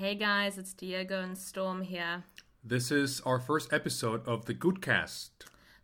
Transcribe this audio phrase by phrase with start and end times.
[0.00, 2.24] Hey guys, it's Diego and Storm here.
[2.64, 5.28] This is our first episode of the Goodcast.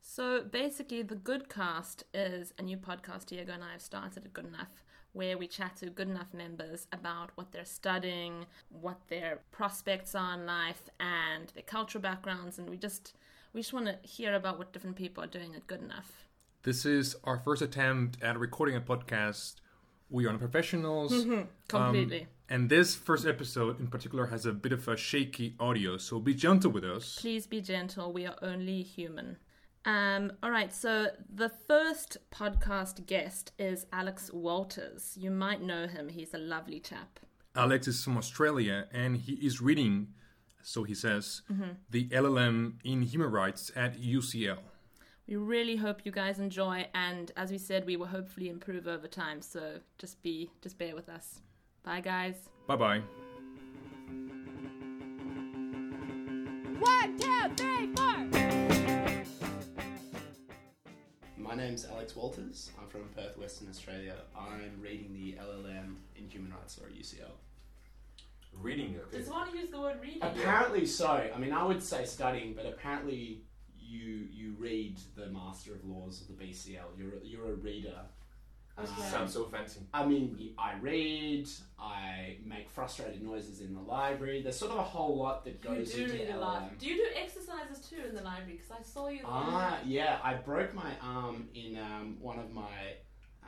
[0.01, 4.47] So basically, the Goodcast is a new podcast Diego and I have started at Good
[4.47, 4.83] Enough,
[5.13, 10.33] where we chat to Good Enough members about what they're studying, what their prospects are
[10.33, 13.13] in life, and their cultural backgrounds, and we just
[13.53, 16.25] we just want to hear about what different people are doing at Good Enough.
[16.63, 19.57] This is our first attempt at recording a podcast.
[20.09, 21.13] We are not professionals.
[21.13, 22.27] um, Completely.
[22.49, 26.35] and this first episode in particular has a bit of a shaky audio, so be
[26.35, 27.19] gentle with us.
[27.21, 28.13] Please be gentle.
[28.13, 29.37] We are only human.
[29.85, 35.17] Um, all right, so the first podcast guest is Alex Walters.
[35.17, 36.09] You might know him.
[36.09, 37.21] He's a lovely chap.
[37.55, 40.09] Alex is from Australia and he is reading,
[40.63, 41.43] so he says,
[41.91, 44.59] the LLM in human rights at UCL.
[45.29, 49.09] We really hope you guys enjoy, and as we said, we will hopefully improve over
[49.09, 49.43] time.
[49.43, 51.41] So just be, just bear with us.
[51.83, 52.37] Bye, guys.
[52.69, 53.01] Bye bye.
[56.79, 58.27] One, two, three, four.
[61.37, 62.71] My name's Alex Walters.
[62.81, 64.15] I'm from Perth, Western Australia.
[64.39, 67.33] I'm reading the LLM in Human Rights Law at UCL.
[68.63, 69.19] Reading, okay.
[69.19, 70.23] Does one use the word reading?
[70.23, 71.29] Apparently so.
[71.35, 73.43] I mean, I would say studying, but apparently
[73.87, 76.81] you you read the Master of Laws of the BCL.
[76.99, 78.01] You're a, you're a reader.
[78.79, 79.09] Okay.
[79.11, 79.81] Sounds so fancy.
[79.95, 81.49] I mean, I read.
[81.79, 84.43] I make frustrated noises in the library.
[84.43, 86.79] There's sort of a whole lot that You goes do into read a LLM.
[86.79, 88.53] Do you do exercises too in the library?
[88.61, 89.21] Because I saw you.
[89.21, 89.87] the Ah, night.
[89.87, 90.19] yeah.
[90.23, 92.69] I broke my arm in um, one of my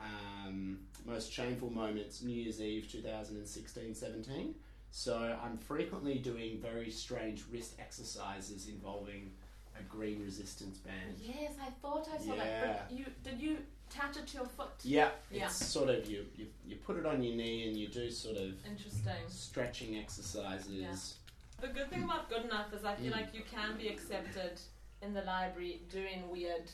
[0.01, 4.55] um, most shameful moments, New Year's Eve 2016 17.
[4.91, 9.33] So I'm frequently doing very strange wrist exercises involving
[9.79, 11.15] a green resistance band.
[11.19, 12.43] Yes, I thought I saw Yeah.
[12.45, 12.89] that.
[12.89, 13.57] But you did you
[13.89, 14.71] attach it to your foot?
[14.83, 15.45] Yeah, Yeah.
[15.45, 18.37] it's sort of you, you, you put it on your knee and you do sort
[18.37, 19.27] of Interesting.
[19.27, 21.15] stretching exercises.
[21.61, 23.17] The good thing about Good Enough is I feel Mm.
[23.17, 24.59] like you can be accepted
[25.01, 26.69] in the library doing weird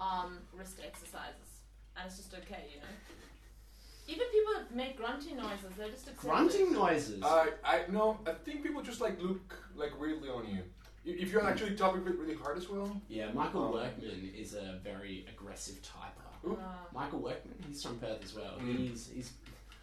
[0.00, 1.60] arm wrist exercises,
[1.96, 2.86] and it's just okay, you know.
[4.06, 6.28] Even people that make grunting noises, they're just accepted.
[6.28, 7.22] Grunting noises.
[7.22, 10.62] Uh, I no, I think people just like look like weirdly on you.
[11.06, 13.00] I- If you're actually typing it really hard as well.
[13.08, 13.72] yeah, Michael Oh.
[13.74, 16.48] Workman is a very aggressive typer.
[16.48, 16.58] Ooh.
[16.60, 18.58] Ah, Michael Workman, he's from Perth as well.
[18.58, 18.76] Mm.
[18.88, 19.32] He's he's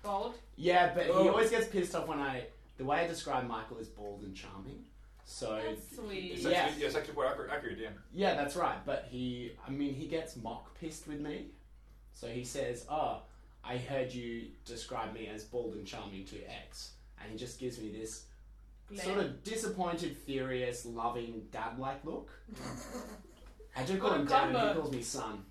[0.04, 0.36] bold.
[0.56, 1.30] Yeah, but he Oh.
[1.30, 2.48] always gets pissed off when I.
[2.78, 4.86] The way I describe Michael is bald and charming.
[5.24, 6.32] So That's sweet.
[6.34, 6.52] It's Yeah.
[6.64, 7.90] actually, yeah, it's actually quite accurate, accurate, yeah.
[8.12, 8.84] yeah, that's right.
[8.86, 11.52] But he, I mean, he gets mock pissed with me.
[12.14, 13.22] So he says, "Oh,
[13.64, 17.80] I heard you describe me as bald and charming to X," and he just gives
[17.80, 18.31] me this Glare.
[18.98, 22.30] Sort of disappointed, furious, loving dad-like look.
[23.76, 24.82] I do call What a him dad, and he combo.
[24.82, 25.46] calls me son.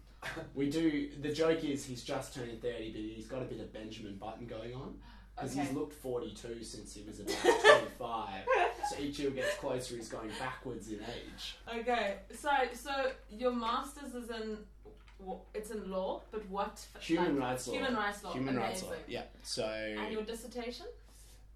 [0.54, 1.08] We do.
[1.22, 4.46] The joke is he's just turning thirty, but he's got a bit of Benjamin Button
[4.46, 4.94] going on.
[5.34, 5.64] Because Okay.
[5.64, 7.34] he's looked 42 since he was about
[7.98, 8.28] 25.
[8.90, 11.56] so each year gets closer, he's going backwards in age.
[11.78, 12.68] Okay, sorry.
[12.74, 12.90] So
[13.30, 14.58] your master's is in,
[15.54, 16.84] it's in law, but what?
[16.94, 17.72] f- Human like- rights law.
[17.74, 18.32] Human rights law.
[18.34, 18.88] Human rights law.
[18.88, 19.04] Amazing.
[19.08, 19.22] Yeah.
[19.42, 20.86] So, And your dissertation?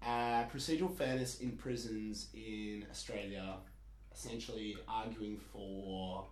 [0.05, 3.55] Uh, procedural fairness in prisons in Australia,
[4.13, 6.25] essentially arguing for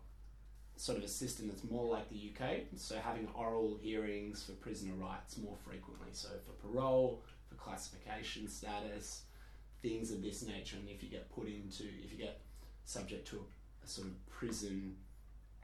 [0.76, 2.62] sort of a system that's more like the UK.
[2.76, 6.08] So, having oral hearings for prisoner rights more frequently.
[6.12, 9.24] So, for parole, for classification status,
[9.82, 10.78] things of this nature.
[10.78, 12.42] And if you get put into, if you get
[12.86, 14.96] subject to a, a sort of prison,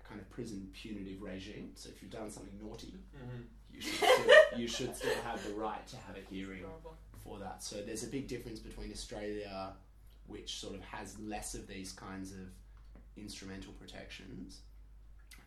[0.07, 1.71] kind of prison punitive regime.
[1.75, 3.41] So, if you've done something naughty, Mm-hmm.
[3.73, 6.63] you should still, you should still have the right to have a hearing
[7.23, 7.63] For that.
[7.63, 9.73] So there's a big difference between Australia,
[10.27, 12.47] which sort of has less of these kinds of
[13.17, 14.61] instrumental protections,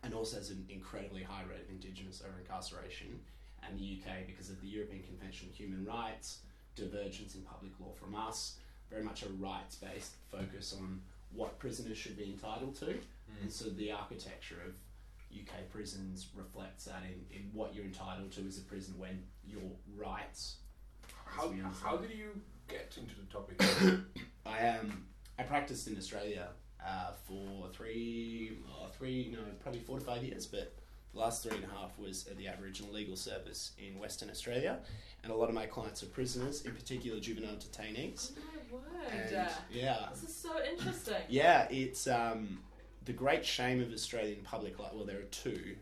[0.03, 3.19] and also has an incredibly high rate of Indigenous over incarceration,
[3.67, 6.39] and the UK because of the European Convention on Human Rights,
[6.75, 8.57] divergence in public law from us,
[8.89, 11.01] very much a rights based focus on
[11.33, 12.85] what prisoners should be entitled to.
[12.85, 13.41] Hmm.
[13.41, 14.73] And so the architecture of
[15.35, 19.61] UK prisons reflects that in, in what you're entitled to as a prison when your
[19.97, 20.57] rights.
[21.25, 23.61] How, we how did you get into the topic?
[24.45, 25.05] I um
[25.39, 26.49] I practiced in Australia
[26.85, 30.73] uh, for three, oh, three no probably four to five years, but
[31.13, 34.79] the last three and a half was at the Aboriginal Legal Service in Western Australia,
[35.23, 38.31] and a lot of my clients are prisoners, in particular juvenile detainees.
[38.37, 39.11] Oh my word.
[39.11, 41.21] And yeah, This is so interesting.
[41.29, 42.59] yeah, it's um,
[43.05, 44.91] the great shame of Australian public life.
[44.93, 45.75] Well, there are two.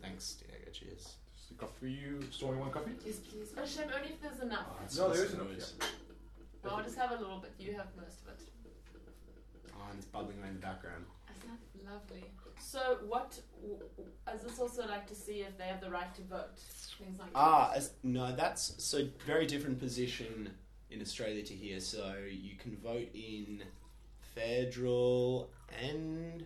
[0.00, 0.70] Thanks, Diego.
[0.72, 1.16] Cheers.
[1.56, 2.20] Just a cup for you.
[2.30, 2.92] Stormy one coffee?
[3.04, 3.54] Yes, please.
[3.56, 4.66] Oh, shame only if there's enough.
[4.70, 5.64] Oh, it's No, there so is enough, good.
[6.64, 6.70] yeah.
[6.70, 7.52] I'll just have a little bit.
[7.58, 8.40] You have most of it.
[9.72, 11.04] Oh, and it's bubbling away in the background.
[11.30, 12.24] Isn't that lovely?
[12.60, 16.12] So, what w- w- is this also like to see if they have the right
[16.16, 16.58] to vote?
[16.98, 17.76] Things like Ah, that.
[17.78, 20.50] as, no, that's so very different position
[20.90, 21.78] in Australia to here.
[21.80, 23.62] So you can vote in
[24.34, 25.50] federal
[25.80, 26.44] and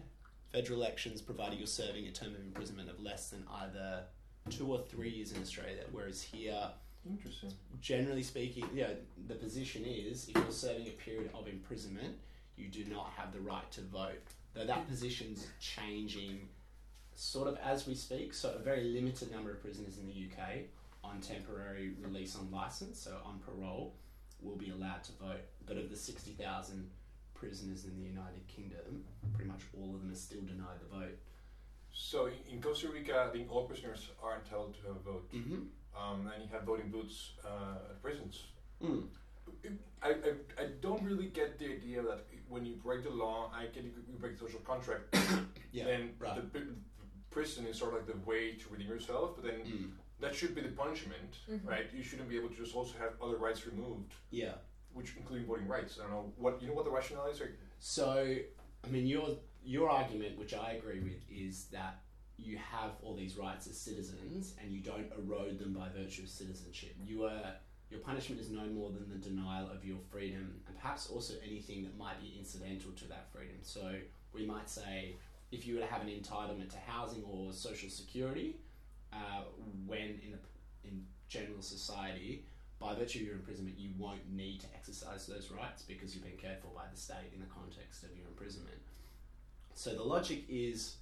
[0.53, 4.05] federal elections, provided you're serving a term of imprisonment of less than either
[4.49, 5.85] two or three years in Australia.
[5.93, 6.69] Whereas here,
[7.09, 7.51] Interesting.
[7.81, 8.89] generally speaking, yeah,
[9.29, 12.17] the position is if you're serving a period of imprisonment,
[12.57, 14.21] you do not have the right to vote.
[14.55, 16.49] Though that position's changing
[17.21, 18.33] sort of as we speak.
[18.33, 20.61] So a very limited number of prisoners in the UK
[21.05, 23.95] on temporary release on license, so on parole,
[24.41, 25.41] will be allowed to vote.
[25.67, 26.89] But of the 60,000
[27.35, 29.05] prisoners in the United Kingdom,
[29.35, 31.19] pretty much all of them are still denied the vote.
[31.93, 35.31] So in- in Costa Rica, I think all prisoners are entitled to have a vote,
[35.33, 35.63] Mm-hmm.
[35.97, 38.45] um, and you have voting booths uh, at prisons.
[38.83, 39.09] Mm.
[40.03, 40.33] I, I,
[40.63, 43.91] I don't really get the idea that when you break the law, I get you,
[44.09, 45.15] you break the social contract,
[45.73, 46.37] Yeah, then right.
[46.37, 46.69] the pri-
[47.31, 49.91] prison is sort of like the way to redeem yourself, but then Mm.
[50.21, 51.67] that should be the punishment, Mhm.
[51.67, 51.87] right?
[51.93, 54.55] You shouldn't be able to just also have other rights removed, Yeah.
[54.95, 55.99] which including voting rights.
[55.99, 57.41] I don't know what you know what the rationale is.
[57.41, 58.37] Like, So,
[58.85, 62.01] I mean, your your argument, which I agree with, is that
[62.37, 66.29] you have all these rights as citizens, and you don't erode them by virtue of
[66.29, 66.95] citizenship.
[67.05, 67.55] You are
[67.91, 71.83] your punishment is no more than the denial of your freedom, and perhaps also anything
[71.83, 73.57] that might be incidental to that freedom.
[73.63, 73.95] So,
[74.33, 75.17] we might say,
[75.51, 78.57] if you were to have an entitlement to housing or social security,
[79.13, 79.43] uh,
[79.87, 80.39] when in
[80.85, 82.45] in general society,
[82.79, 86.39] by virtue of your imprisonment, you won't need to exercise those rights because you've been
[86.39, 88.79] cared for by the state in the context of your imprisonment.
[89.81, 90.97] So the logic is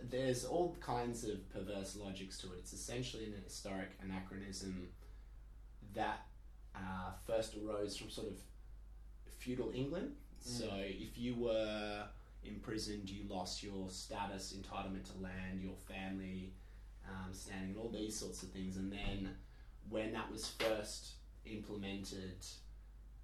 [0.00, 2.60] there's all kinds of perverse logics to it.
[2.60, 4.86] It's essentially an historic anachronism
[5.94, 6.24] that
[6.76, 8.34] uh, first arose from sort of
[9.40, 10.12] feudal England.
[10.38, 12.04] So if you were
[12.44, 16.52] imprisoned, you lost your status, entitlement to land, your family
[17.08, 18.76] um, standing, and all these sorts of things.
[18.76, 19.30] And then
[19.90, 21.14] when that was first
[21.46, 22.46] implemented,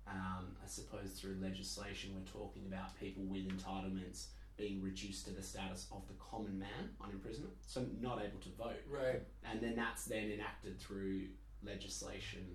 [0.08, 4.24] um, I suppose through legislation, we're talking about people with entitlements
[4.60, 8.50] being reduced to the status of the common man on imprisonment, so not able to
[8.50, 8.82] vote.
[8.88, 9.22] right.
[9.50, 11.22] And then that's then enacted through
[11.64, 12.46] legislation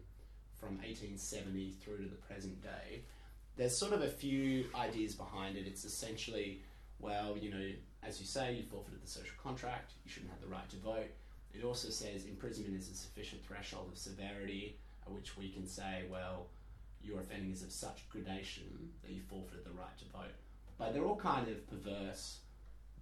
[0.60, 3.02] from 1870 through to the present day.
[3.58, 5.66] There's sort of a few ideas behind it.
[5.66, 6.62] It's essentially,
[7.00, 7.72] well, you know,
[8.04, 11.10] as you say, you forfeited the social contract, you shouldn't have the right to vote.
[11.54, 16.04] It also says imprisonment is a sufficient threshold of severity at which we can say,
[16.12, 16.48] well,
[17.02, 20.34] your offending is of such gradation that you forfeited the right to vote.
[20.78, 22.40] But they're all kind of perverse.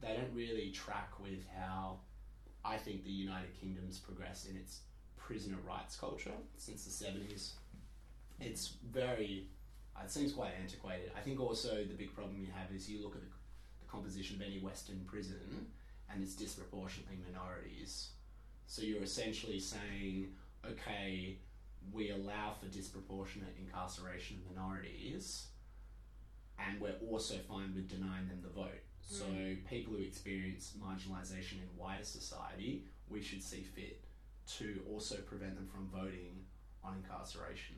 [0.01, 1.99] They don't really track with how
[2.63, 4.81] I think the United Kingdom's progressed in its
[5.17, 7.51] prisoner rights culture since the 70s.
[8.39, 9.47] It's very,
[10.03, 11.11] it seems quite antiquated.
[11.17, 13.27] I think also the big problem you have is you look at the,
[13.81, 15.67] the composition of any Western prison
[16.11, 18.09] and it's disproportionately minorities.
[18.67, 20.27] So you're essentially saying,
[20.69, 21.37] okay,
[21.91, 25.47] we allow for disproportionate incarceration of minorities
[26.59, 28.81] and we're also fine with denying them the vote.
[29.01, 29.25] So
[29.69, 34.01] people who experience marginalisation in wider society, we should see fit
[34.57, 36.45] to also prevent them from voting
[36.83, 37.75] on incarceration,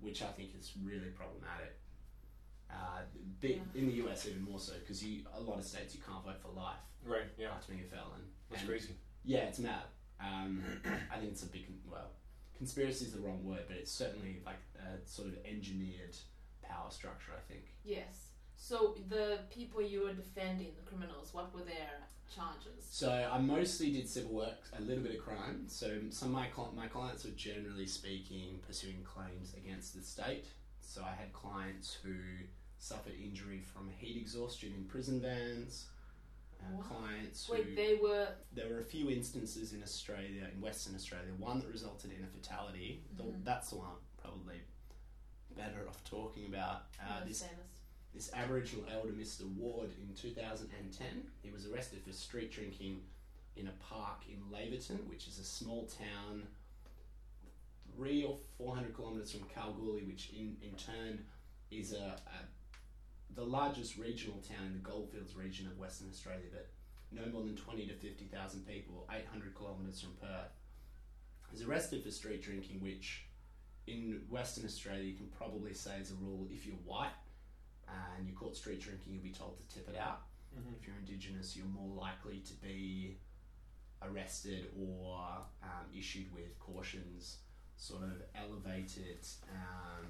[0.00, 1.78] which I think is really problematic.
[2.70, 3.00] Uh,
[3.40, 6.22] big, In the US, even more so, because you a lot of states you can't
[6.24, 7.24] vote for life Right.
[7.38, 7.52] Yeah.
[7.52, 8.20] after being a felon.
[8.50, 8.94] That's And- crazy.
[9.24, 9.84] Yeah, it's mad.
[10.20, 10.62] Um,
[11.10, 12.10] I think it's a big well,
[12.56, 16.16] conspiracy is the wrong word, but it's certainly like a sort of engineered
[16.68, 17.32] power structure.
[17.36, 17.64] I think.
[17.84, 18.26] Yes.
[18.56, 21.90] So the people you were defending, the criminals, what were their
[22.34, 22.84] charges?
[22.90, 25.64] So I mostly did civil work, a little bit of crime.
[25.68, 30.44] So some of my cli- my clients were generally speaking pursuing claims against the state.
[30.80, 32.14] So I had clients who
[32.78, 35.86] suffered injury from heat exhaustion in prison vans.
[36.60, 38.26] Uh, clients who Wait, they were.
[38.52, 42.26] there were a few instances in Australia, in Western Australia, one that resulted in a
[42.26, 43.04] fatality.
[43.16, 43.44] The, Mhm.
[43.44, 44.60] that's the one probably
[45.58, 46.84] better off talking about.
[47.02, 47.44] Uh, this
[48.14, 49.42] this Aboriginal elder, Mr.
[49.56, 51.06] Ward, in 2010,
[51.42, 53.00] he was arrested for street drinking
[53.56, 56.44] in a park in Laverton, which is a small town
[57.94, 61.18] three or four hundred kilometres from Kalgoorlie, which in, in turn
[61.70, 66.68] is a, a the largest regional town in the Goldfields region of Western Australia, but
[67.12, 70.50] no more than 20 to 50,000 people, 800 kilometres from Perth.
[71.48, 73.27] He was arrested for street drinking, which
[73.88, 77.16] in Western Australia you can probably say as a rule if you're white
[78.16, 80.22] and you're caught street drinking, you'll be told to tip it out.
[80.80, 83.16] If you're Indigenous, you're more likely to be
[84.02, 85.20] arrested or
[85.62, 87.38] um, issued with cautions,
[87.76, 90.06] sort of elevated, um,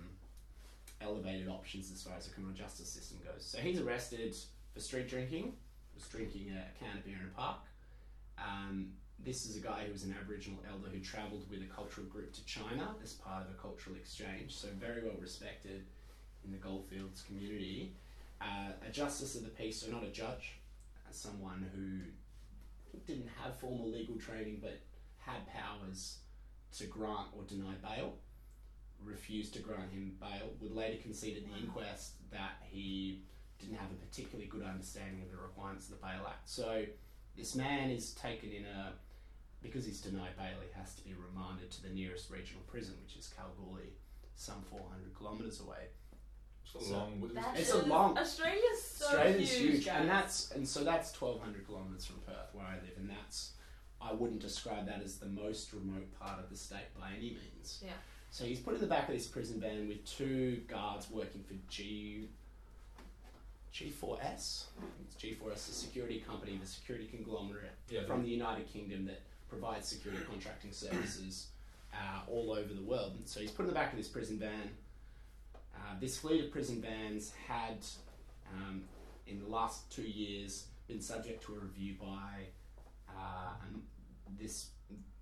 [1.01, 3.45] elevated options as far as the criminal justice system goes.
[3.45, 4.35] So he's arrested
[4.73, 5.53] for street drinking,
[5.95, 7.59] was drinking a can of beer in a park.
[8.39, 8.93] Um,
[9.25, 12.33] this is a guy who was an Aboriginal elder who travelled with a cultural group
[12.35, 15.85] to China as part of a cultural exchange, so very well respected
[16.45, 17.93] in the Goldfields community.
[18.41, 20.55] Uh, a justice of the peace, so not a judge,
[21.07, 24.79] uh, someone who didn't have formal legal training but
[25.19, 26.19] had powers
[26.77, 28.15] to grant or deny bail,
[29.05, 33.23] refused to grant him bail, would later concede at the inquest that he
[33.59, 36.49] didn't have a particularly good understanding of the requirements of the Bail Act.
[36.49, 36.85] So
[37.37, 38.93] this man is taken in a
[39.63, 43.17] because he's denied bail, he has to be remanded to the nearest regional prison, which
[43.17, 43.93] is Kalgoorlie,
[44.37, 45.89] some 400 kilometres away.
[46.65, 50.51] So, So- long with That It's a long- Australia's so Australia's huge, huge, and that's
[50.53, 53.55] and so that's 1,200 kilometres from Perth, where I live, and that's
[54.01, 57.81] I wouldn't describe that as the most remote part of the state by any means.
[57.85, 57.95] Yeah.
[58.31, 61.55] So he's put in the back of this prison van with two guards working for
[61.69, 62.29] G.
[63.73, 64.67] G4S.
[65.05, 69.89] It's G4S, the security company, the security conglomerate Yeah, from the United Kingdom that provides
[69.89, 71.49] security contracting services
[71.95, 73.15] uh, all over the world.
[73.17, 74.71] And so he's put in the back of this prison van.
[75.75, 77.79] Uh, this fleet of prison vans had,
[78.53, 78.83] um,
[79.27, 82.47] in the last two years, been subject to a review by
[83.09, 83.53] uh,
[84.39, 84.71] this.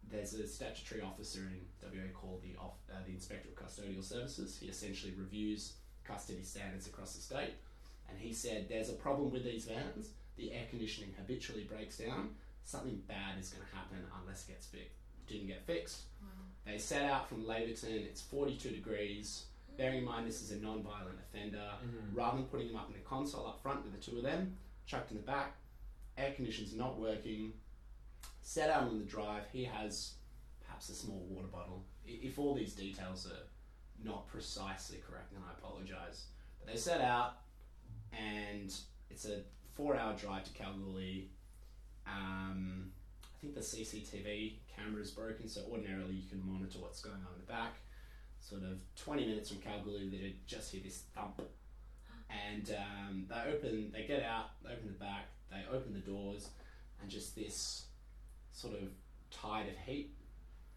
[0.08, 4.56] There's a statutory officer in WA called the off, uh, the Inspector of Custodial Services.
[4.60, 5.72] He essentially reviews
[6.04, 7.54] custody standards across the state,
[8.08, 10.10] and he said there's a problem with these vans.
[10.36, 12.30] The air conditioning habitually breaks down.
[12.66, 14.98] Something bad is going to happen unless it gets fixed.
[15.28, 16.02] Didn't get fixed.
[16.64, 18.04] They set out from Laverton.
[18.04, 19.46] It's 42 degrees.
[19.78, 22.10] Bearing in mind this is a non-violent offender, Mhm.
[22.16, 24.58] rather than putting him up in a console up front with the two of them,
[24.84, 25.54] chucked in the back,
[26.16, 27.52] air conditioning's not working,
[28.42, 30.14] set out on the drive, he has
[30.60, 31.84] perhaps a small water bottle.
[32.04, 33.46] If all these details are
[34.02, 36.26] not precisely correct, then I apologise.
[36.58, 37.42] But they set out,
[38.12, 38.74] and
[39.10, 39.44] it's a
[39.74, 41.30] four hour drive to Kalgoorlie.
[42.06, 42.90] Um,
[43.24, 47.34] I think the CCTV camera is broken, so ordinarily you can monitor what's going on
[47.34, 47.74] in the back.
[48.40, 51.42] Sort of 20 minutes from Kalgoorlie, they just hear this thump.
[52.30, 56.48] And um, they open, they get out, they open the back, they open the doors,
[57.00, 57.86] and just this
[58.52, 58.88] sort of
[59.30, 60.10] tide of heat.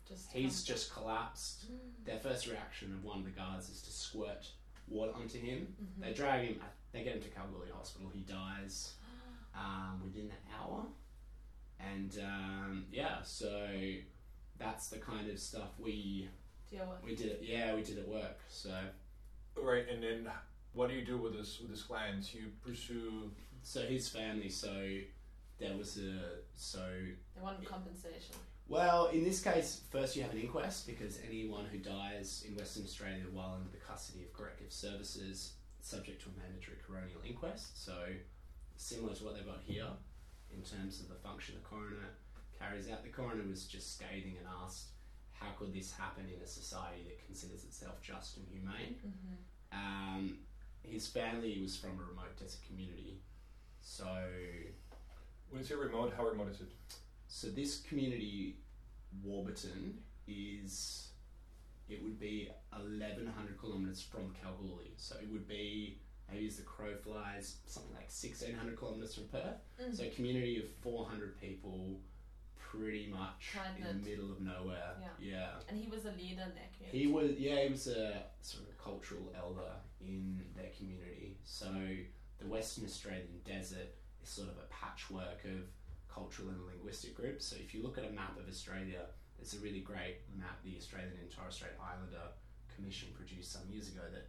[0.07, 1.65] Just He's comes- just collapsed.
[2.05, 4.48] Their first reaction of one of the guards is to squirt
[4.88, 5.67] water onto him.
[5.81, 6.01] Mm-hmm.
[6.03, 6.59] They drag him,
[6.91, 8.09] they get him to Kalgoorlie Hospital.
[8.13, 8.93] He dies
[9.55, 10.86] um, within an hour.
[11.79, 13.67] And um, yeah, so
[14.57, 16.29] that's the kind of stuff we
[16.69, 17.03] deal with.
[17.03, 17.38] we did.
[17.41, 18.39] Yeah, we did at work.
[18.50, 18.71] So
[19.62, 20.29] Right, and then
[20.74, 22.33] what do you do with this with this client?
[22.33, 23.31] You pursue.
[23.63, 24.50] so his family.
[24.50, 24.71] So
[25.59, 26.19] there was a
[26.55, 26.86] so
[27.36, 28.36] They want compensation.
[28.67, 32.83] Well, in this case, first you have an inquest because anyone who dies in Western
[32.83, 37.83] Australia while under the custody of corrective services is subject to a mandatory coronial inquest.
[37.83, 37.93] So,
[38.77, 39.88] similar to what they've got here
[40.53, 42.10] in terms of the function the coroner
[42.58, 43.03] carries out.
[43.03, 44.89] The coroner was just scathing and asked,
[45.32, 48.96] how could this happen in a society that considers itself just and humane?
[49.06, 49.36] Mm-hmm.
[49.72, 50.39] Um,
[50.84, 53.22] his family was from a remote desert community.
[53.82, 54.06] So,
[55.50, 56.72] When you say remote, how remote is it?
[57.27, 58.58] So this community,
[59.24, 61.10] Warburton, is
[61.88, 64.94] it would be eleven hundred kilometers from Kalgoorlie.
[64.98, 69.25] So it would be maybe as the crow flies, something like sixteen hundred kilometers from
[69.25, 69.59] Perth.
[69.81, 69.95] Mm.
[69.95, 72.00] So a community of four hundred people,
[72.57, 74.93] pretty much in the middle of nowhere.
[75.00, 75.31] Yeah.
[75.31, 75.50] yeah.
[75.67, 77.00] And he was a leader in their community.
[77.00, 79.71] He was yeah, he was a sort of cultural elder
[80.01, 81.38] in their community.
[81.43, 81.67] So
[82.39, 85.67] the Western Australian desert is sort of a patchwork of
[86.13, 87.45] cultural and linguistic groups.
[87.45, 89.01] So if you look at a map of Australia,
[89.38, 92.33] there's a really great map the Australian and Torres Strait Islander
[92.75, 94.27] Commission produced some years ago that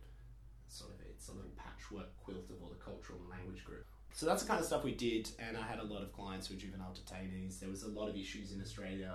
[0.70, 3.84] sort of it's a little patchwork quilt of all the cultural and language groups.
[4.12, 6.46] So that's the kind of stuff we did, and I had a lot of clients
[6.48, 7.60] who were juvenile detainees.
[7.60, 9.14] There was a lot of issues in Australia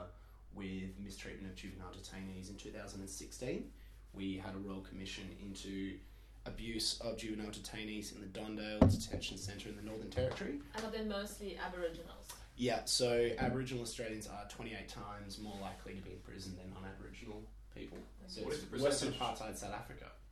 [0.54, 3.66] with mistreatment of juvenile detainees in 2016.
[4.14, 5.98] We had a royal commission into
[6.46, 10.60] abuse of juvenile detainees in the Don Dale Detention Centre in the Northern Territory.
[10.76, 12.28] And are they mostly Aboriginals?
[12.56, 17.44] Yeah, so Aboriginal Australians are 28 times more likely to be in prison than non-Aboriginal
[17.76, 17.98] people.
[18.28, 20.25] So What it's is the Western apartheid South Africa, Shit.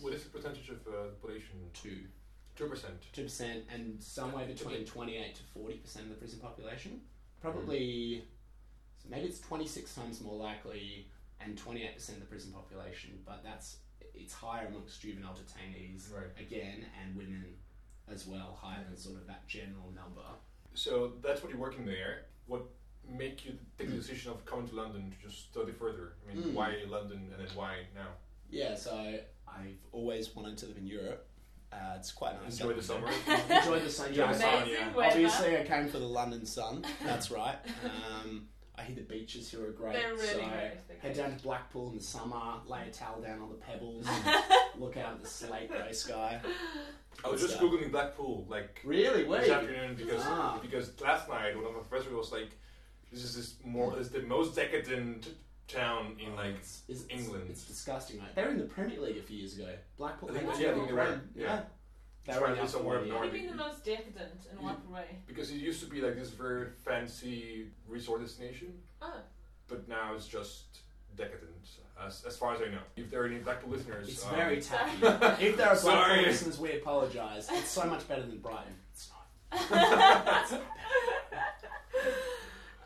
[0.00, 1.56] What is the percentage of uh, the population?
[1.72, 1.98] two
[2.56, 2.94] Two percent.
[3.12, 7.00] two percent, and somewhere between 28 to 40 percent of the prison population.
[7.40, 8.24] Probably,
[9.02, 11.08] so maybe it's 26 times more likely,
[11.40, 13.18] and 28 percent of the prison population.
[13.26, 13.78] But that's
[14.14, 16.26] it's higher amongst juvenile detainees Right.
[16.38, 17.44] again, and women
[18.10, 20.22] as well, higher than sort of that general number.
[20.74, 22.26] So that's what you're working there.
[22.46, 22.62] What
[23.08, 26.12] make you take the decision of coming to London to just study further?
[26.30, 26.52] I mean, Mm.
[26.54, 28.08] why London and then why now?
[28.50, 29.18] Yeah, so
[29.56, 31.26] I've always wanted to live in Europe.
[31.72, 32.60] Uh, it's quite nice.
[32.60, 33.08] Enjoy the summer.
[33.50, 34.10] Enjoy the sun.
[34.14, 34.92] Yeah, sun, yeah.
[34.96, 36.84] Obviously, I came for the London sun.
[37.04, 37.56] That's right.
[37.84, 38.46] Um,
[38.76, 39.94] I hear the beaches here are great.
[39.94, 40.72] They're really so great.
[40.88, 44.06] They're head down to Blackpool in the summer, lay a towel down on the pebbles,
[44.08, 44.42] and
[44.80, 46.40] look out at the slate grey sky.
[47.24, 49.22] I was just googling Blackpool like Really?
[49.22, 49.50] this Wait.
[49.50, 50.58] afternoon because Ah.
[50.60, 52.50] because last night one of my professors was like,
[53.12, 55.28] "This is this more is the most decadent
[55.68, 58.34] town in like it's, it's, England." It's disgusting, right?
[58.34, 59.68] They were in the Premier League a few years ago.
[59.96, 60.30] Blackpool.
[60.30, 61.08] I think- they yeah, I were think they great.
[61.08, 61.44] were, Yeah.
[61.46, 61.60] yeah.
[62.26, 63.18] They It's were right, in it's the somewhere upper north.
[63.20, 63.32] What yeah.
[63.32, 64.40] do you mean the most decadent?
[64.50, 65.04] In what way?
[65.26, 69.20] because it used to be like this very fancy resort destination, Oh,
[69.68, 70.64] but now it's just
[71.16, 71.50] decadent.
[72.02, 74.60] As, as far as I know, if there are any Blackpool listeners, It's um, very
[74.60, 74.96] tacky.
[75.46, 76.22] if there are Blackpool Sorry.
[76.24, 77.48] listeners, we apologise.
[77.52, 78.74] It's so much better than Brighton.
[78.92, 80.60] It's not.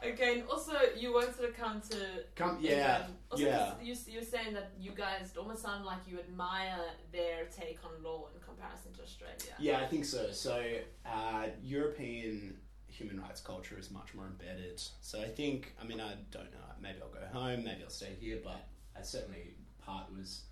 [0.04, 0.40] okay.
[0.40, 1.96] And also, you wanted to come to.
[2.34, 3.14] Come, yeah, England.
[3.30, 3.72] Also, yeah.
[3.82, 6.80] You you're saying that you guys almost sound like you admire
[7.12, 9.54] their take on law in comparison to Australia.
[9.58, 10.30] Yeah, I think so.
[10.32, 10.62] So,
[11.06, 12.56] uh, European
[12.88, 14.80] human rights culture is much more embedded.
[15.00, 18.16] So, I think, I mean, I don't know, maybe I'll go home, maybe I'll stay
[18.20, 18.66] here, but
[18.98, 20.42] I certainly part was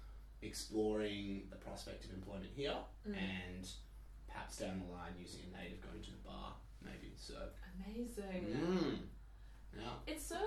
[0.42, 2.76] exploring the prospect of employment here
[3.08, 3.16] Mm.
[3.16, 3.68] and
[4.28, 7.12] perhaps down the line using a native going to the bar, maybe.
[7.16, 7.34] So,
[7.74, 8.46] Amazing.
[8.46, 8.98] mm,
[9.78, 10.12] yeah.
[10.12, 10.38] It's so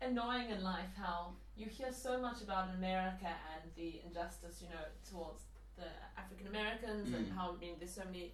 [0.00, 4.84] annoying in life how you hear so much about America and the injustice, you know,
[5.08, 5.42] towards
[5.76, 5.84] the
[6.18, 7.34] African Americans and Mm.
[7.36, 8.32] how I mean there's so many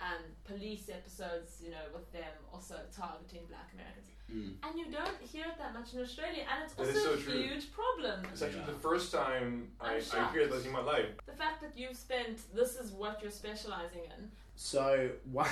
[0.00, 4.06] um, police episodes, you know, with them also targeting black Americans.
[4.30, 4.54] Mm.
[4.62, 7.14] And you don't hear it that much in Australia and it's That also is so
[7.14, 7.42] a true.
[7.42, 8.24] huge problem.
[8.32, 8.66] It's actually Yeah.
[8.66, 10.34] the first time I, I'm I shocked.
[10.34, 11.06] hear this in my life.
[11.26, 14.30] The fact that you've spent this is what you're specializing in.
[14.54, 15.50] So one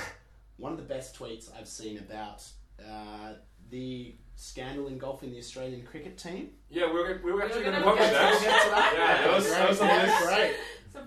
[0.57, 2.43] one of the best tweets I've seen about
[2.79, 3.33] uh,
[3.69, 6.51] the scandal engulfing the Australian cricket team.
[6.69, 8.69] Yeah, we were, we were actually going to gonna cover get We'll that.
[8.71, 8.93] that.
[8.95, 9.57] Yeah, that was- great.
[9.57, 10.55] that was on the great.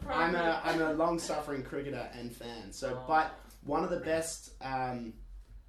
[0.09, 2.73] I'm a I'm a long suffering cricketer and fan.
[2.73, 3.05] So, Oh.
[3.09, 4.53] but one of the best.
[4.61, 5.13] Um,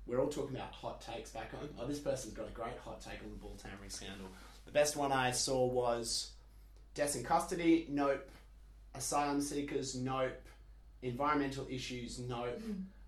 [0.07, 1.69] we're all talking about hot takes back home.
[1.79, 4.27] Oh, this person's got a great hot take on the ball tampering scandal.
[4.65, 6.31] The best one I saw was
[6.95, 7.87] deaths in custody.
[7.89, 8.27] Nope.
[8.95, 9.95] Asylum seekers.
[9.95, 10.33] Nope.
[11.01, 12.19] Environmental issues.
[12.19, 12.59] Nope.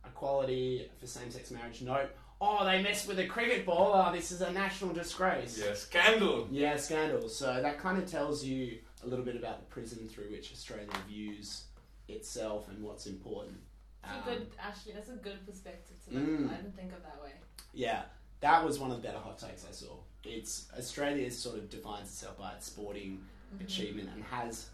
[0.06, 1.82] Equality for same-sex marriage.
[1.82, 2.10] Nope.
[2.46, 3.92] Oh, they messed with a cricket ball.
[3.94, 5.58] Oh, this is a national disgrace.
[5.64, 6.48] Yeah, scandal.
[6.52, 7.30] Yeah, scandal.
[7.30, 10.88] So that kind of tells you a little bit about the prism through which Australia
[11.08, 11.64] views
[12.10, 13.58] itself and what's important.
[14.04, 16.42] It's a Um, good, actually, that's a good perspective to Mm.
[16.42, 16.58] look at.
[16.60, 17.32] I didn't think of that way.
[17.72, 18.04] yeah,
[18.42, 19.96] that was one of the better hot takes I saw.
[20.26, 23.26] It's Australia sort of defines itself by its sporting
[23.62, 24.70] achievement and has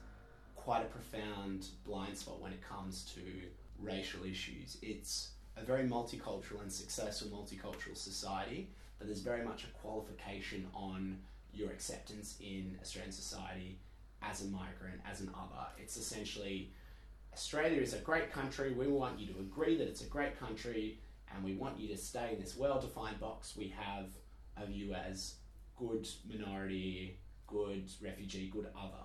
[0.56, 3.22] quite a profound blind spot when it comes to
[3.78, 4.78] racial issues.
[4.82, 11.18] It's a very multicultural and successful multicultural society, but there's very much a qualification on
[11.54, 13.80] your acceptance in Australian society
[14.22, 15.66] as a migrant, as an other.
[15.78, 16.72] It's essentially
[17.34, 18.74] Australia is a great country.
[18.74, 21.00] We want you to agree that it's a great country,
[21.34, 24.08] and we want you to stay in this well defined box we have
[24.58, 25.36] of you as
[25.78, 27.18] good minority,
[27.48, 29.04] good refugee, good other.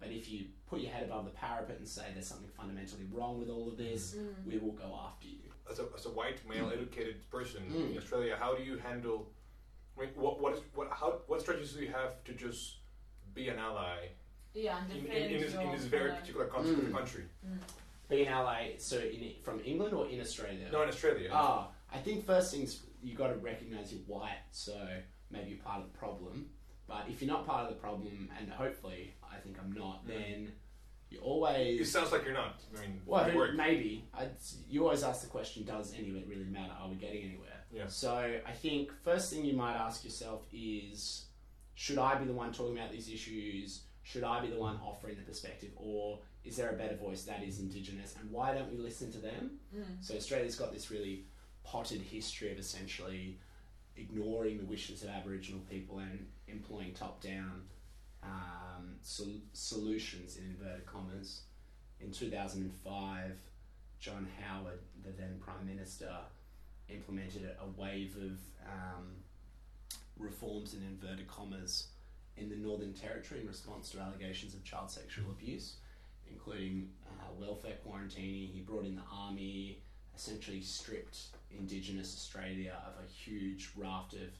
[0.00, 3.38] But if you put your head above the parapet and say there's something fundamentally wrong
[3.38, 4.28] with all of this, mm.
[4.46, 5.47] we will go after you.
[5.70, 7.92] As a, as a white male educated person Mm.
[7.92, 9.28] in Australia, how do you handle?
[9.96, 12.76] I mean, what what is what how what strategies do you have to just
[13.34, 14.08] be an ally
[14.54, 16.92] Yeah, in, in, in, this, in this very particular country, Mm.
[16.92, 17.24] country?
[18.08, 20.66] Be in LA, so in, from England or in Australia?
[20.72, 21.28] No, in Australia.
[21.30, 24.74] Ah, I think first things you got to recognize you're white, so
[25.30, 26.48] maybe you're part of the problem.
[26.86, 30.52] But if you're not part of the problem, and hopefully I think I'm not, then
[31.10, 31.80] you always.
[31.80, 32.60] it sounds like you're not.
[32.76, 33.54] I mean, well you work.
[33.54, 34.30] maybe I'd,
[34.68, 36.72] you always ask the question: Does any of it really matter?
[36.80, 37.64] Are we getting anywhere?
[37.72, 37.86] Yeah.
[37.86, 38.14] So
[38.46, 41.26] I think first thing you might ask yourself is:
[41.74, 43.82] Should I be the one talking about these issues?
[44.02, 47.42] Should I be the one offering the perspective, or is there a better voice that
[47.42, 48.14] is Indigenous?
[48.20, 49.58] And why don't we listen to them?
[49.74, 49.82] Hmm.
[50.00, 51.24] So Australia's got this really
[51.62, 53.38] potted history of essentially
[53.96, 57.62] ignoring the wishes of Aboriginal people and employing top-down
[58.22, 61.42] um, sol- solutions in inverted commas.
[62.00, 63.32] In 2005,
[63.98, 66.14] John Howard, the then Prime Minister,
[66.88, 69.08] implemented a, wave of um,
[70.18, 71.88] reforms in inverted commas
[72.36, 75.76] in the Northern Territory in response to allegations of child sexual abuse,
[76.30, 78.52] including uh, welfare quarantining.
[78.52, 79.82] He brought in the army,
[80.16, 81.18] essentially stripped
[81.50, 84.30] Indigenous Australia of a huge raft of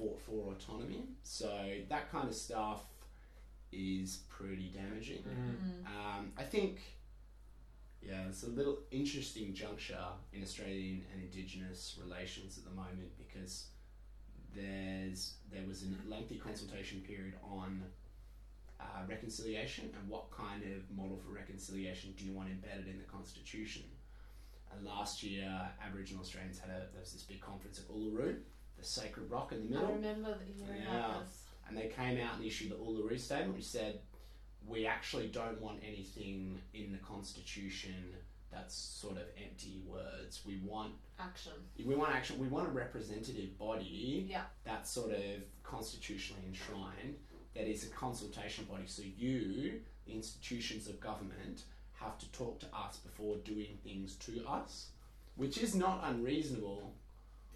[0.00, 1.02] fought for autonomy.
[1.22, 2.82] So that kind of stuff
[3.72, 5.22] is pretty damaging.
[5.22, 5.86] Mhm.
[5.86, 6.80] Um, I think,
[8.02, 13.66] yeah, it's a little interesting juncture in Australian and Indigenous relations at the moment because
[14.54, 17.84] there's there was a lengthy consultation period on
[18.80, 23.04] uh, reconciliation and what kind of model for reconciliation do you want embedded in the
[23.04, 23.82] constitution.
[24.72, 28.40] And last year, Aboriginal Australians had a there was this big conference at Uluru,
[28.80, 29.88] the sacred rock in the middle.
[29.88, 30.98] I remember hearing Yeah.
[31.10, 31.44] about this.
[31.68, 34.00] and they came out and issued the Uluru Statement, which said
[34.66, 38.16] we actually don't want anything in the constitution
[38.50, 40.44] that's sort of empty words.
[40.44, 41.52] We want Action.
[41.84, 42.38] we want action.
[42.40, 44.46] We want a representative body Yeah.
[44.64, 47.18] that's sort of constitutionally enshrined.
[47.54, 48.86] That is a consultation body.
[48.86, 51.64] So you, the institutions of government,
[51.94, 54.90] have to talk to us before doing things to us,
[55.36, 56.92] which is not unreasonable.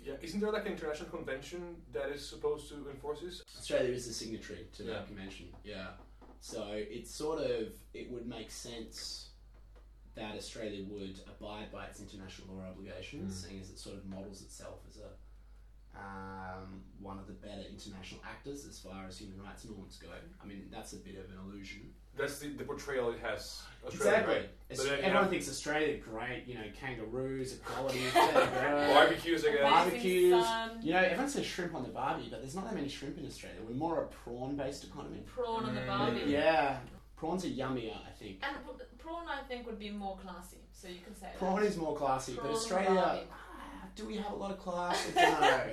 [0.03, 3.43] Yeah, isn't there like an international convention that is supposed to enforce this?
[3.59, 4.93] Australia is a signatory to Yeah.
[4.95, 5.47] that convention.
[5.65, 5.93] Yeah.
[6.41, 9.31] So it's sort of it would make sense
[10.15, 13.47] that Australia would abide by its international law obligations, Mm.
[13.49, 15.11] seeing as it sort of models itself as a
[15.97, 20.09] um, one of the better international actors as far as human rights norms go.
[20.43, 21.91] I mean, that's a bit of an illusion.
[22.17, 23.63] That's the, the portrayal it has.
[23.85, 24.35] Australia, Exactly.
[24.35, 24.49] right?
[24.69, 26.45] But then everyone have- thinks Australia great.
[26.47, 28.89] You know, kangaroos, equality, there.
[28.95, 29.59] Barbecues again.
[29.65, 30.47] Amazing barbecues.
[30.83, 33.27] You know, everyone says shrimp on the barbie, but there's not that many shrimp in
[33.27, 33.59] Australia.
[33.67, 35.23] We're more a prawn-based economy.
[35.27, 35.87] prawn on the Mm.
[35.89, 36.21] barbie.
[36.27, 36.79] Yeah,
[37.17, 38.39] prawns are yummier, I think.
[38.47, 38.57] And
[38.99, 40.59] prawn, I think, would be more classy.
[40.73, 41.67] So you can say Prawn that.
[41.67, 43.21] is more classy, Prawn but Australia, barbie.
[43.97, 45.07] Do we have a lot of class?
[45.17, 45.71] I don't know.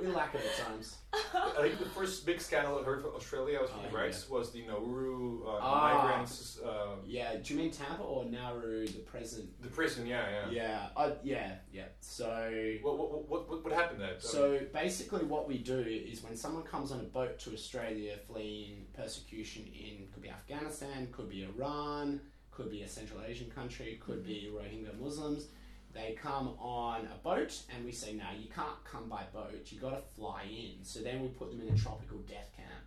[0.00, 0.96] we lack it at times.
[1.12, 4.00] I think the first big scandal I heard from Australia was Oh, human yeah.
[4.00, 6.06] rights was the Nauru uh, Ah.
[6.08, 9.60] migrants, uh, Yeah, do you mean Tampa or Nauru, the present?
[9.62, 10.06] the prison.
[10.06, 10.50] Yeah, yeah.
[10.50, 11.86] Yeah, uh, yeah, yeah.
[12.00, 14.14] So, What, what, what, what, what happened there?
[14.18, 18.86] so basically, what we do is when someone comes on a boat to Australia fleeing
[18.94, 24.24] persecution in could be Afghanistan, could be Iran, could be a Central Asian country, could
[24.24, 25.48] be Rohingya Muslims.
[25.96, 29.62] They come on a boat, and we say, "No, you can't come by boat.
[29.72, 32.84] You got to fly in." So then we put them in a tropical death camp,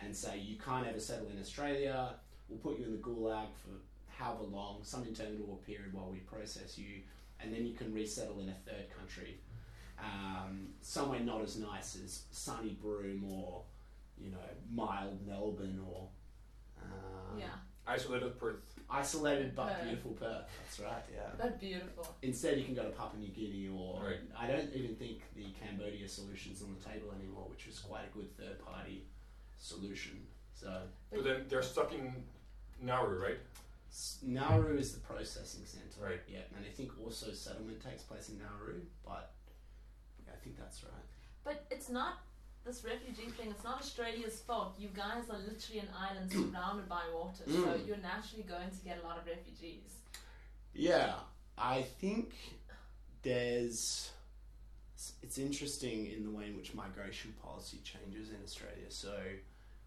[0.00, 2.14] and say, "You can't ever settle in Australia.
[2.48, 3.70] We'll put you in the gulag for
[4.08, 7.02] however long, some interminable period while we process you,
[7.40, 9.38] and then you can resettle in a third country,
[9.98, 13.62] um, somewhere not as nice as sunny Broome or,
[14.16, 16.08] you know, mild Melbourne or."
[16.82, 18.75] Um, Yeah, Isolated Perth.
[18.88, 19.82] Isolated but Perth.
[19.84, 20.44] beautiful Perth.
[20.62, 21.02] That's right.
[21.12, 21.30] Yeah.
[21.36, 22.14] that's beautiful.
[22.22, 24.20] Instead, you can go to Papua New Guinea, or Right.
[24.38, 28.16] I don't even think the Cambodia solution's on the table anymore, which was quite a
[28.16, 29.04] good third-party
[29.58, 30.26] solution.
[30.54, 32.12] So But then they're stuck in
[32.80, 33.38] Nauru, right?
[34.22, 36.20] Nauru is the processing centre, Right.
[36.28, 39.32] Yeah, and I think also settlement takes place in Nauru, but
[40.24, 40.92] yeah, I think that's right.
[41.44, 42.18] But it's not
[42.66, 43.48] this refugee thing.
[43.50, 44.74] It's not Australia's fault.
[44.78, 47.86] You guys are literally an island surrounded by water, so Mm.
[47.86, 49.94] you're naturally going to get a lot of refugees.
[50.74, 51.14] Yeah,
[51.56, 52.32] I think
[53.22, 54.10] there's.
[55.22, 58.86] It's interesting in the way in which migration policy changes in Australia.
[58.90, 59.14] So,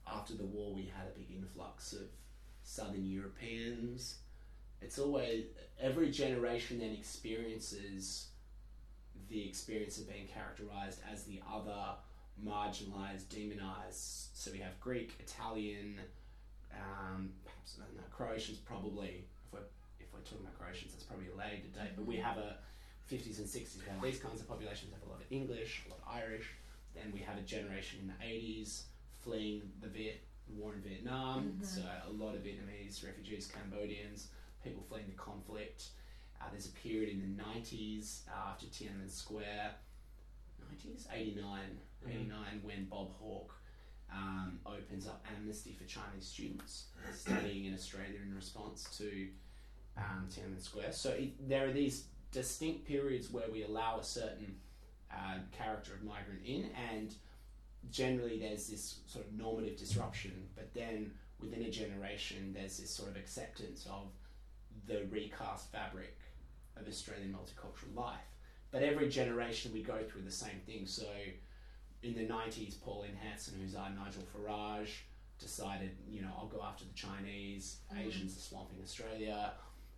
[0.07, 2.07] after the war, we had a big influx of
[2.63, 4.17] Southern Europeans.
[4.81, 5.45] It's always
[5.79, 8.27] every generation then experiences
[9.29, 11.95] the experience of being characterized as the other,
[12.45, 14.29] marginalized, demonized.
[14.33, 15.99] So we have Greek, Italian,
[16.73, 19.25] um, perhaps I don't know, Croatians probably.
[19.45, 19.67] If we're
[19.99, 21.93] if we're talking about Croatians, that's probably a later date.
[21.95, 22.57] But we have a
[23.11, 23.77] 50s and 60s.
[23.79, 24.93] We have these kinds of populations.
[24.93, 26.47] Have a lot of English, a lot of Irish.
[26.95, 28.83] Then we have a generation in the 80s
[29.21, 30.21] fleeing the Viet
[30.55, 31.59] war in Vietnam.
[31.61, 34.27] So a lot of Vietnamese refugees, Cambodians,
[34.63, 35.89] people fleeing the conflict.
[36.41, 39.71] Uh, there's a period in the 90s uh, after Tiananmen Square.
[40.73, 41.59] 90s, 89,
[42.07, 43.53] 89, when Bob Hawke
[44.13, 49.27] um, opens up amnesty for Chinese students studying in Australia in response to
[49.97, 50.91] um, Tiananmen Square.
[50.93, 54.55] So it, there are these distinct periods where we allow a certain
[55.11, 57.13] uh, character of migrant in, and
[57.91, 63.09] generally there's this sort of normative disruption, but then within a generation there's this sort
[63.09, 64.07] of acceptance of
[64.87, 66.17] the recast fabric
[66.77, 68.17] of Australian multicultural life.
[68.71, 70.85] But every generation we go through the same thing.
[70.85, 71.07] So
[72.03, 74.89] in the 90s, Pauline Hanson, who's our Nigel Farage,
[75.39, 79.51] decided, you know, I'll go after the Chinese, Asians are swamping Australia.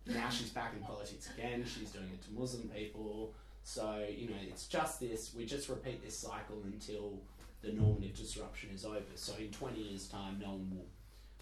[0.06, 1.64] Now she's back in politics again.
[1.64, 3.34] She's doing it to Muslim people.
[3.64, 7.18] So, you know, it's just this, we just repeat this cycle until
[7.62, 9.00] the normative disruption is over.
[9.14, 10.86] So in 20 years' time, no one will,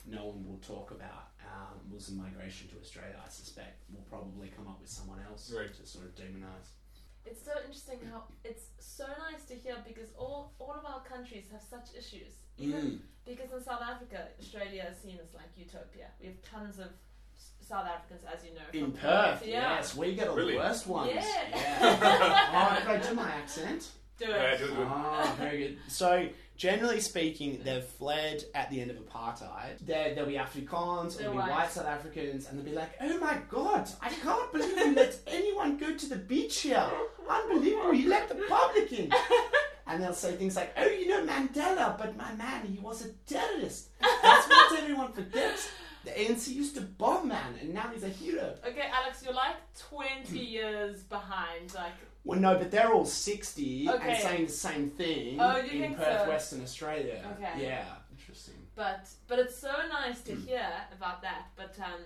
[0.06, 3.16] no one will talk about um, Muslim migration to Australia.
[3.24, 5.72] I suspect we'll probably come up with someone else Right.
[5.74, 6.72] to sort of demonise.
[7.26, 11.44] It's so interesting how it's so nice to hear because all all of our countries
[11.52, 12.32] have such issues.
[12.58, 13.00] Even Mm.
[13.24, 16.08] because in South Africa, Australia is seen as like utopia.
[16.20, 16.88] We have tons of
[17.60, 18.66] South Africans, as you know.
[18.72, 19.76] In from Perth, yeah.
[19.76, 20.54] yes, we get all Really?
[20.54, 21.12] the worst ones.
[21.14, 21.20] Yeah.
[22.80, 23.88] oh, can I do my accent?
[24.18, 24.58] Do Yeah, it.
[24.58, 24.70] do it.
[24.78, 25.78] Oh, very good.
[25.88, 26.28] So,
[26.60, 29.78] generally speaking, they've fled at the end of apartheid.
[29.80, 31.50] There, there'll be Afrikaans, there'll be white.
[31.50, 35.18] white South Africans, and they'll be like, "Oh my God, I can't believe you let
[35.26, 36.86] anyone go to the beach here.
[37.28, 39.10] Unbelievable, you let the public in."
[39.86, 43.08] And they'll say things like, "Oh, you know Mandela, but my man, he was a
[43.26, 45.68] terrorist." That's what everyone forgets.
[46.04, 48.54] The ANC used to bomb man, and now he's a hero.
[48.66, 51.74] Okay, Alex, you're like 20 years behind.
[51.74, 51.92] Like,
[52.24, 54.20] Well, no, but they're all 60 and Okay.
[54.22, 56.28] saying the same thing Oh, you in think Perth, so?
[56.28, 57.22] Western Australia.
[57.36, 57.62] Okay.
[57.64, 57.84] Yeah.
[58.18, 58.54] Interesting.
[58.76, 61.48] but but it's so nice to hear about that.
[61.56, 62.00] But um,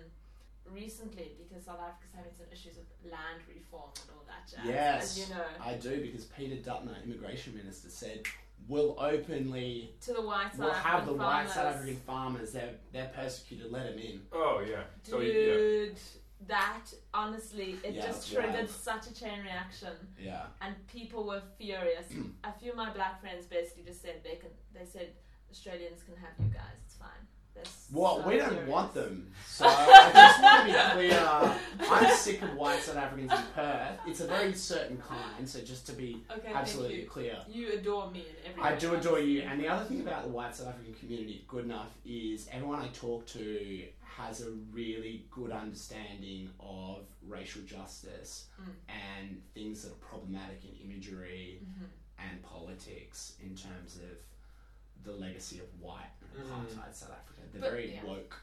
[0.72, 5.02] recently, because South Africa's having some issues with land reform and all that jazz, Yes.
[5.04, 8.22] as you know, I do because Peter Dutton, immigration minister, said
[8.68, 11.74] we'll openly to the white South we'll have the African white South farmers.
[11.76, 12.52] African farmers.
[12.52, 13.70] They're they're persecuted.
[13.72, 14.20] Let them in.
[14.32, 14.82] Oh yeah.
[15.02, 15.32] So yeah.
[15.32, 15.98] Dude,
[16.46, 18.68] that honestly, it Yeah, just it's triggered wild.
[18.70, 20.46] such a chain reaction, Yeah.
[20.60, 22.06] and people were furious.
[22.44, 24.50] a few of my black friends basically just said they can.
[24.74, 25.08] They said
[25.50, 26.76] Australians can have you guys.
[26.84, 27.08] It's fine.
[27.54, 28.68] They're Well, so we don't furious.
[28.68, 29.30] want them.
[29.54, 31.88] So I just want to be clear.
[31.92, 34.00] I'm sick of white South Africans in Perth.
[34.04, 35.48] It's a very certain kind.
[35.48, 37.06] So just to be Okay, absolutely you.
[37.08, 37.36] clear.
[37.48, 38.64] You adore me and everything.
[38.64, 39.42] I do adore you.
[39.42, 42.80] And the other thing about the white South African community at Good Enough is everyone
[42.80, 48.72] I talk to has a really good understanding of racial justice Mm.
[48.88, 51.84] and things that are problematic in imagery Mm-hmm.
[52.28, 54.18] and politics in terms of
[55.02, 57.40] the legacy of white and apartheid South Africa.
[57.52, 58.04] They're But- very yeah.
[58.04, 58.37] woke.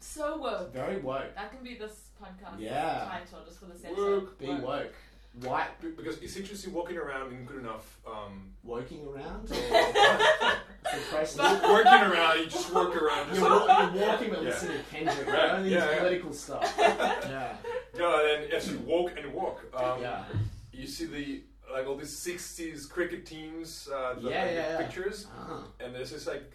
[0.00, 0.72] So woke.
[0.72, 1.34] Very woke.
[1.34, 3.08] That can be this podcast Yeah.
[3.10, 4.22] title just for this episode.
[4.24, 4.38] Woke.
[4.38, 4.94] Be woke.
[5.42, 7.98] White Be- Because it's interesting walking around in good enough.
[8.06, 9.50] Um, woking around?
[9.50, 11.40] Or it's impressive.
[11.62, 13.28] working around, you just work around.
[13.30, 14.48] Just You're, wa- you're walking but Yeah.
[14.50, 15.26] listening to Kendrick.
[15.26, 15.98] Right, Only yeah, yeah.
[15.98, 16.74] political stuff.
[16.78, 17.56] Yeah.
[17.96, 19.64] No, and then yes, you walk and walk.
[19.74, 20.24] Um, Yeah.
[20.72, 21.42] You see the
[21.74, 24.76] like all these '60s cricket teams, uh, the, Yeah, like, the yeah, yeah.
[24.82, 25.64] pictures, Ah.
[25.80, 26.48] and there's just like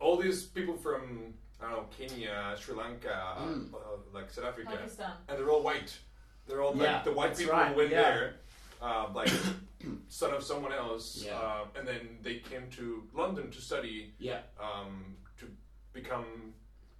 [0.00, 3.72] all these people from I don't know Kenya, Sri Lanka, Mm.
[3.74, 3.78] uh,
[4.12, 5.12] like South Africa, Pakistan.
[5.28, 5.92] and they're all white.
[6.46, 8.02] They're all Yeah, like the white people right, who went yeah.
[8.02, 8.34] there,
[8.82, 9.30] uh, like
[10.08, 11.38] son of someone else, Yeah.
[11.38, 14.42] uh, and then they came to London to study Yeah.
[14.60, 15.46] um, to
[15.92, 16.54] become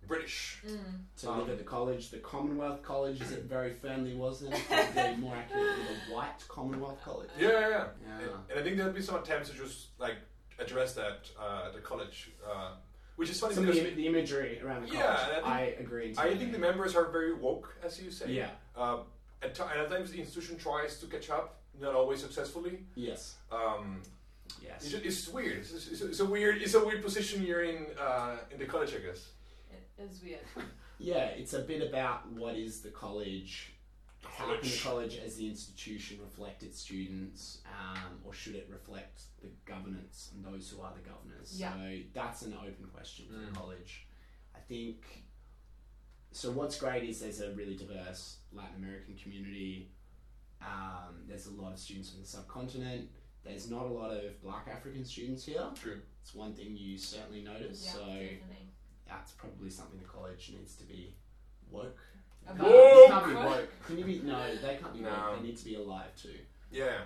[0.07, 0.59] British.
[0.67, 0.79] Mm.
[1.21, 4.53] To Um, live at the college, the Commonwealth College, as it very firmly was then,
[4.69, 5.69] probably more accurately,
[6.09, 7.31] the White Commonwealth College.
[7.39, 7.69] Yeah, yeah, yeah.
[7.69, 8.19] Yeah.
[8.23, 10.17] And, and I think there'll be some attempts to just like
[10.59, 12.73] address that uh, at the college, uh,
[13.17, 15.67] which is funny Some of because the, the imagery around the college, Yeah, I, I
[15.67, 16.15] think- agree.
[16.19, 18.31] I think the members are very woke, as you say.
[18.33, 18.51] Yeah.
[18.77, 18.99] Uh,
[19.43, 22.79] at, ti- and at times the institution tries to catch up, not always successfully.
[22.95, 23.37] Yes.
[23.53, 24.03] Um,
[24.63, 24.85] Yes.
[24.85, 25.59] it's, it's weird.
[25.59, 26.61] It's, it's, it's a weird.
[26.61, 29.31] It's a weird position you're in uh, in the college, I guess.
[29.99, 30.41] It is weird.
[30.97, 33.73] Yeah, it's a bit about what is the college,
[34.23, 34.83] how can the College.
[34.85, 40.45] college as the institution reflect its students, um, or should it reflect the governance and
[40.45, 41.59] those who are the governors?
[41.61, 41.73] Yeah.
[41.75, 43.49] So that's an open question for Mm.
[43.53, 44.07] the college.
[44.55, 45.25] I think.
[46.31, 49.91] So what's great is there's a really diverse Latin American community.
[50.63, 53.11] Um, there's a lot of students from the subcontinent.
[53.45, 55.67] There's not a lot of Black African students here.
[55.75, 56.01] True.
[56.23, 57.85] It's one thing you certainly notice.
[57.85, 58.71] Yeah, so definitely.
[59.09, 61.15] That's probably something the college needs to be
[61.71, 61.99] woke.
[62.47, 63.45] About- They can't be Woke?
[63.47, 63.69] woke.
[63.87, 64.19] Can you be?
[64.21, 65.11] No, they can't be No.
[65.11, 65.37] woke.
[65.41, 66.39] They need to be alive too.
[66.71, 67.01] Yeah.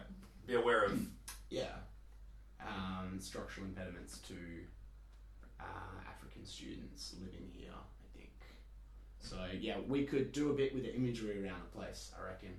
[0.47, 0.99] Be aware of.
[1.51, 1.77] Yeah.
[2.61, 4.35] Um, structural impediments to
[5.61, 8.31] uh, African students living here, I think.
[9.21, 12.13] So yeah, we could do a bit with the imagery around the place.
[12.19, 12.51] I reckon.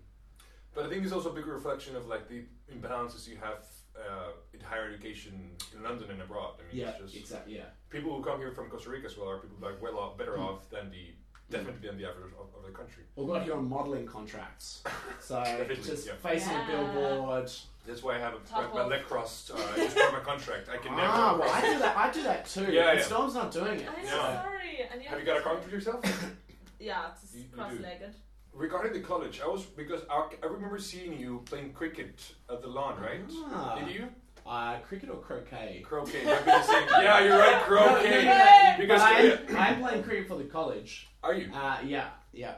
[0.73, 3.65] But I think it's also a big reflection of like the imbalances you have
[3.99, 6.55] uh, in higher education in London and abroad.
[6.59, 7.57] I mean, Yeah, it's just exactly.
[7.57, 7.65] Yeah.
[7.89, 10.33] people who come here from Costa Rica as well are people like well off, better
[10.38, 10.45] Mm.
[10.47, 11.13] off than the
[11.49, 13.03] definitely than the average of, of the country.
[13.15, 14.83] We got here on modelling contracts,
[15.19, 16.13] so Definitely, just yeah.
[16.21, 16.63] facing Yeah.
[16.69, 17.51] a billboard.
[17.88, 18.89] That's why I have a, my, my off.
[18.89, 19.49] leg crossed.
[19.51, 20.69] Uh, it's part of my contract.
[20.69, 21.07] I can never.
[21.12, 21.97] Ah, well, I do that.
[21.97, 22.71] I do that too.
[22.71, 23.05] Yeah, and yeah.
[23.05, 23.88] Storm's not doing it.
[23.89, 24.43] I'm Yeah.
[24.43, 24.88] sorry.
[24.91, 26.03] And have you got a contract yourself?
[26.81, 28.13] Yeah, it's You- you cross-legged.
[28.60, 32.19] Regarding the college, I was because I, I remember seeing you playing cricket
[32.52, 33.22] at the lawn, right?
[33.45, 33.80] Ah.
[33.80, 34.10] Did you?
[34.45, 35.82] Uh, cricket or croquet?
[35.86, 36.26] Croquet.
[36.26, 36.88] might be the same.
[37.02, 37.63] Yeah, you're right.
[37.69, 38.26] No, no, Croquet.
[38.26, 41.08] no, no, Because I'm, I'm playing cricket for the college.
[41.24, 41.50] are you?
[41.54, 42.56] Uh, yeah, yeah.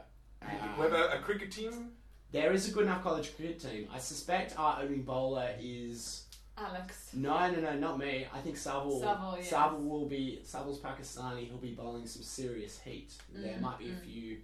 [0.77, 1.91] we have a, a cricket team.
[2.31, 3.87] there is a good enough college cricket team.
[3.93, 6.25] I suspect our opening bowler is
[6.57, 7.09] Alex.
[7.13, 8.25] no, no, no, not me.
[8.33, 9.01] I think Savil.
[9.03, 9.51] Savil, yes.
[9.51, 10.41] Savil will be.
[10.43, 11.47] Savil's Pakistani.
[11.47, 13.13] He'll be bowling some serious heat.
[13.33, 14.01] There Mm, might be a mm.
[14.03, 14.37] few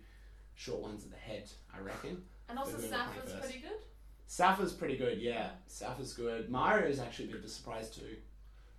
[0.58, 1.50] short ones at the head.
[1.74, 2.22] I reckon.
[2.50, 3.80] And also Who are we gonna play Safa's pretty good.
[4.26, 5.20] Safa's pretty good.
[5.20, 6.50] Yeah, Safa's good.
[6.50, 8.18] Mario is actually a bit of a surprise too.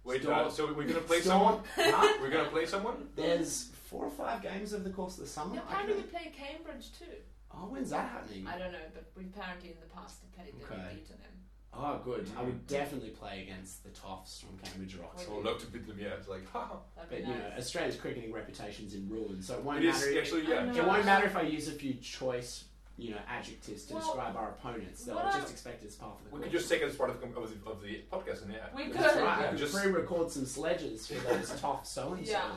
[0.04, 1.92] Wait, Storm- uh, so we're gonna play Storm- someone?
[1.94, 2.18] Huh?
[2.20, 3.08] We're gonna play someone?
[3.14, 5.54] There's four or five games over the course of the summer.
[5.54, 7.04] Yeah, I apparently we play Cambridge too.
[7.52, 8.46] Oh, when's that happening?
[8.46, 10.80] I don't know, but we apparently in the past have played them Okay.
[10.80, 11.32] and beaten them.
[11.80, 12.28] Oh, good.
[12.36, 15.26] I would definitely play against the Toffs from Cambridge Rocks.
[15.28, 15.96] Oh, I would love to beat them.
[16.00, 16.76] Yeah, it's like, haha.
[16.96, 17.52] That'd But be you know.
[17.56, 20.18] Australia's cricketing reputation's in ruin, so it won't It is matter.
[20.18, 20.72] actually yeah.
[20.74, 22.64] It won't matter if I use a few choice,
[22.96, 25.04] you know, adjectives to Well, describe our opponents.
[25.04, 26.42] They'll what I- just expect it as part of the We course.
[26.44, 28.66] could just take it as part of the, of the, of the podcast and yeah.
[28.74, 28.94] We could.
[28.94, 29.40] That's right.
[29.40, 32.50] Yeah, I could just- pre-record some sledges for those tough so and Yeah.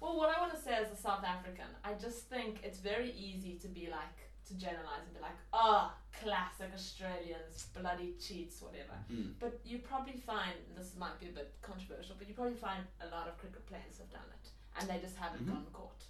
[0.00, 3.10] Well, what I want to say as a South African, I just think it's very
[3.12, 8.96] easy to be like, to generalize and be like, oh, classic Australians, bloody cheats, whatever.
[9.12, 9.32] Mm.
[9.38, 13.08] But you probably find, this might be a bit controversial, but you probably find a
[13.14, 14.48] lot of cricket players have done it,
[14.80, 15.52] and they just haven't Mhm.
[15.52, 16.02] gone caught.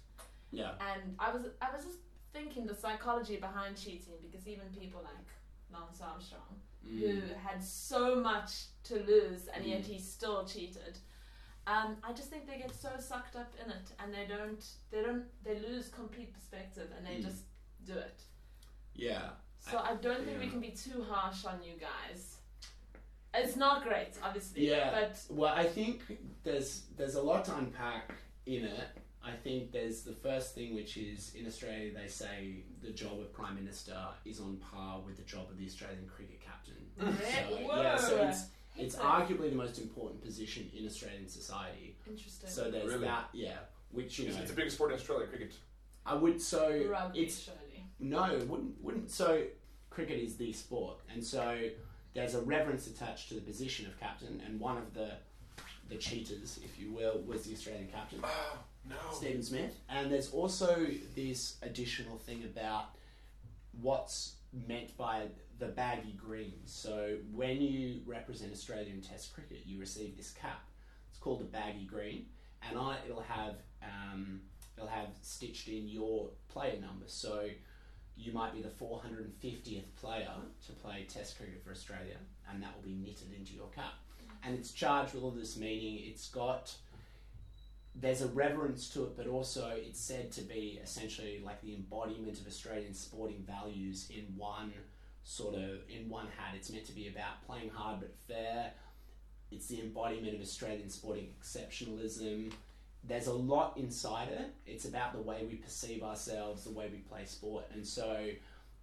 [0.51, 0.73] Yeah.
[0.79, 1.99] And I was, I was just
[2.33, 5.27] thinking the psychology behind cheating, because even people like
[5.71, 7.35] Lance Armstrong, who Mm.
[7.37, 9.85] had so much to lose and yet Mm.
[9.85, 10.97] he still cheated.
[11.67, 15.03] Um, I just think they get so sucked up in it and they don't they
[15.03, 17.21] don't they lose complete perspective and they Mm.
[17.29, 17.43] just
[17.85, 18.21] do it.
[18.95, 19.29] Yeah.
[19.59, 22.37] So I, don't think we can be too harsh on you guys.
[23.33, 24.69] It's not great, obviously.
[24.69, 24.89] Yeah.
[24.91, 26.01] But Well, I think
[26.43, 28.11] there's there's a lot to unpack
[28.45, 28.87] in it.
[29.23, 33.31] I think there's the first thing, which is in Australia they say the job of
[33.31, 36.75] prime minister is on par with the job of the Australian cricket captain.
[37.49, 38.45] So, yeah, so it's
[38.77, 41.95] it's Hate arguably the most important position in Australian society.
[42.07, 42.49] interesting.
[42.49, 43.05] So there's Really?
[43.05, 43.57] that, yeah.
[43.91, 45.53] Which you It's, know, it's the biggest sport in Australia, cricket.
[46.05, 47.59] I would so Rugby, it's surely.
[48.01, 49.43] No, wouldn't wouldn't so
[49.89, 51.69] cricket is the sport, and so
[52.13, 55.11] there's a reverence attached to the position of captain, and one of the
[55.89, 58.19] the cheaters, if you will, was the Australian captain.
[58.23, 58.57] Oh,
[58.89, 58.95] no.
[59.13, 59.75] Steven Smith.
[59.89, 62.95] And there's also this additional thing about
[63.81, 64.35] what's
[64.67, 65.27] meant by
[65.59, 66.59] the baggy green.
[66.65, 70.63] So when you represent Australia in Test cricket, you receive this cap.
[71.09, 72.25] It's called a baggy green,
[72.67, 74.41] and on it it'll have um,
[74.77, 77.05] it'll have stitched in your player number.
[77.07, 77.49] So
[78.17, 80.31] you might be the 450th player
[80.67, 82.17] to play Test cricket for Australia,
[82.49, 83.93] and that will be knitted into your cap.
[84.43, 85.99] And it's charged with all this meaning.
[86.05, 86.73] It's got
[87.93, 92.39] there's a reverence to it, but also it's said to be essentially like the embodiment
[92.39, 94.73] of Australian sporting values in one
[95.23, 96.55] sort of in one hat.
[96.55, 98.71] It's meant to be about playing hard but fair.
[99.51, 102.53] It's the embodiment of Australian sporting exceptionalism.
[103.03, 104.53] There's a lot inside it.
[104.65, 108.27] It's about the way we perceive ourselves, the way we play sport, and so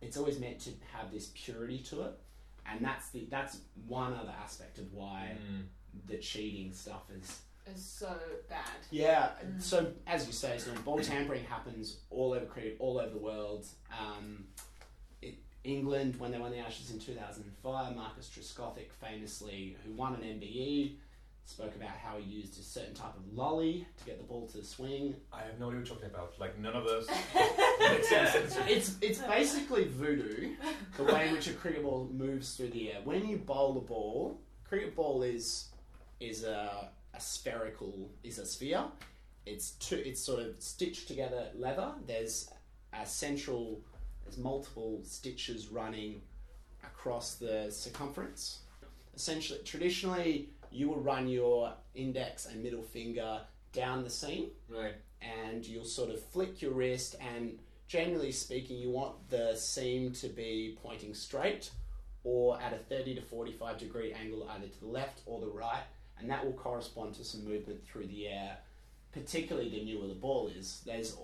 [0.00, 2.18] it's always meant to have this purity to it.
[2.70, 5.62] And that's the that's one other aspect of why Mm.
[6.06, 7.40] the cheating stuff is
[7.74, 8.68] Is so bad.
[8.90, 9.30] yeah.
[9.58, 13.66] So as you say, so ball tampering happens all over cricket, all over the world.
[13.98, 14.46] Um,
[15.22, 20.22] it, England, when they won the Ashes in 2005, Marcus Trescothick famously, who won an
[20.22, 20.96] MBE,
[21.48, 24.62] spoke about how he used a certain type of lolly to get the ball to
[24.62, 25.14] swing.
[25.32, 26.34] I have no idea what you're talking about.
[26.38, 27.06] Like, none of us
[27.80, 28.58] makes sense.
[28.68, 30.54] It's it's basically voodoo,
[30.96, 33.00] the way in which a cricket ball moves through the air.
[33.02, 35.68] When you bowl the ball, cricket ball is
[36.20, 38.84] is a, a spherical is a sphere.
[39.46, 39.96] It's two.
[39.96, 41.92] It's sort of stitched together leather.
[42.06, 42.50] There's
[42.92, 43.80] a central.
[44.22, 46.20] There's multiple stitches running
[46.84, 48.58] across the circumference.
[49.16, 53.40] Essentially, traditionally, you will run your index and middle finger
[53.72, 54.94] down the seam Right.
[55.20, 60.28] and you'll sort of flick your wrist and generally speaking you want the seam to
[60.28, 61.70] be pointing straight
[62.24, 65.82] or at a 30 to 45 degree angle either to the left or the right
[66.18, 68.58] and that will correspond to some movement through the air
[69.12, 71.16] particularly the newer the ball is there's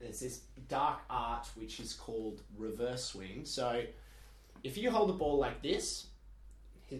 [0.00, 3.82] there's this dark art which is called reverse swing so
[4.64, 6.06] if you hold the ball like this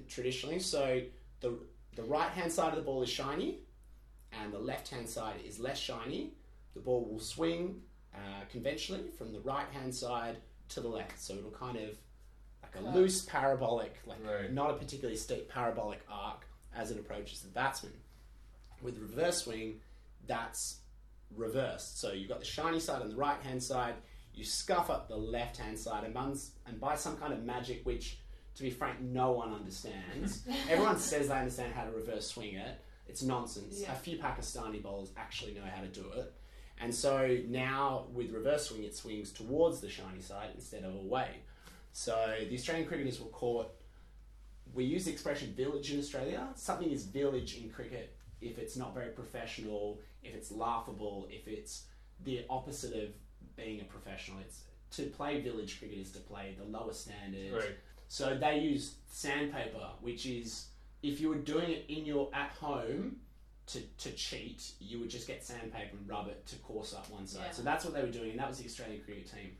[0.08, 1.00] traditionally so
[1.40, 1.56] the
[1.98, 3.58] the right hand side of the ball is shiny
[4.32, 6.32] and the left hand side is less shiny,
[6.74, 7.82] the ball will swing
[8.14, 10.36] uh, conventionally from the right hand side
[10.70, 11.20] to the left.
[11.20, 11.98] So it'll kind of
[12.62, 14.52] like a loose parabolic, like Right.
[14.52, 17.94] not a particularly steep parabolic arc as it approaches the batsman.
[18.80, 19.80] With reverse swing,
[20.26, 20.80] that's
[21.34, 22.00] reversed.
[22.00, 23.94] So you've got the shiny side on the right hand side,
[24.34, 26.16] you scuff up the left hand side, and,
[26.66, 28.18] and by some kind of magic, which
[28.58, 30.42] to be frank, no one understands.
[30.68, 32.80] Everyone says they understand how to reverse swing it.
[33.06, 33.80] It's nonsense.
[33.80, 33.92] Yeah.
[33.92, 36.34] A few Pakistani bowlers actually know how to do it.
[36.80, 41.28] And so now with reverse swing, it swings towards the shiny side instead of away.
[41.92, 43.70] So the Australian cricketers were caught.
[44.74, 46.48] We use the expression village in Australia.
[46.56, 51.84] Something is village in cricket if it's not very professional, if it's laughable, if it's
[52.24, 53.10] the opposite of
[53.56, 54.38] being a professional.
[54.40, 57.52] It's to play village cricket is to play the lowest standard.
[57.52, 57.76] Right.
[58.08, 60.66] So they use sandpaper, which is
[61.02, 63.16] if you were doing it in your at home
[63.66, 67.26] to, to cheat, you would just get sandpaper and rub it to course up one
[67.26, 67.42] side.
[67.46, 67.52] Yeah.
[67.52, 69.52] So that's what they were doing, and that was the Australian cricket team.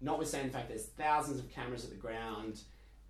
[0.00, 2.60] Notwithstanding the fact there's thousands of cameras at the ground,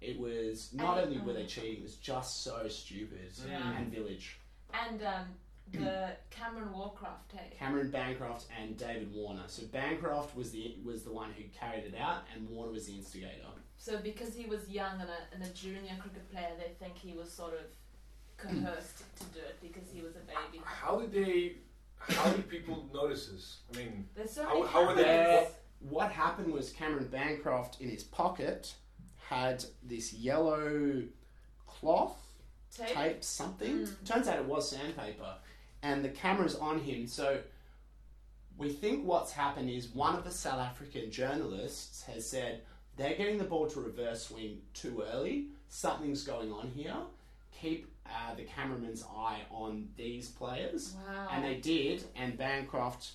[0.00, 1.46] It was not only were they oh.
[1.46, 3.32] cheating, it was just so stupid.
[3.48, 3.76] Yeah.
[3.76, 4.38] And Village.
[4.72, 5.26] And um,
[5.72, 7.58] the Cameron Bancroft tape.
[7.58, 9.44] Cameron Bancroft and David Warner.
[9.46, 12.94] So Bancroft was the was the one who carried it out, and Warner was the
[12.94, 13.46] instigator.
[13.78, 17.12] So because he was young and a, and a junior cricket player, they think he
[17.12, 17.60] was sort of
[18.36, 20.62] coerced to do it because he was a baby.
[20.64, 21.56] How did they?
[21.98, 23.58] How did people notice this?
[23.72, 25.52] I mean, There's so How- many how are they- cameras.
[25.80, 28.74] What happened was Cameron Bancroft in his pocket
[29.28, 31.02] had this yellow
[31.66, 32.16] cloth
[32.74, 32.88] tape?
[32.88, 33.80] tape something.
[33.86, 34.04] Mm.
[34.06, 35.34] Turns out it was sandpaper,
[35.82, 37.06] and the camera's on him.
[37.06, 37.42] So
[38.56, 42.62] we think what's happened is one of the South African journalists has said
[42.96, 45.46] they're getting the ball to reverse swing too early.
[45.68, 46.94] Something's going on here.
[47.60, 50.94] Keep uh, the cameraman's eye on these players.
[51.08, 51.28] Wow.
[51.32, 53.12] And they did, and Bancroft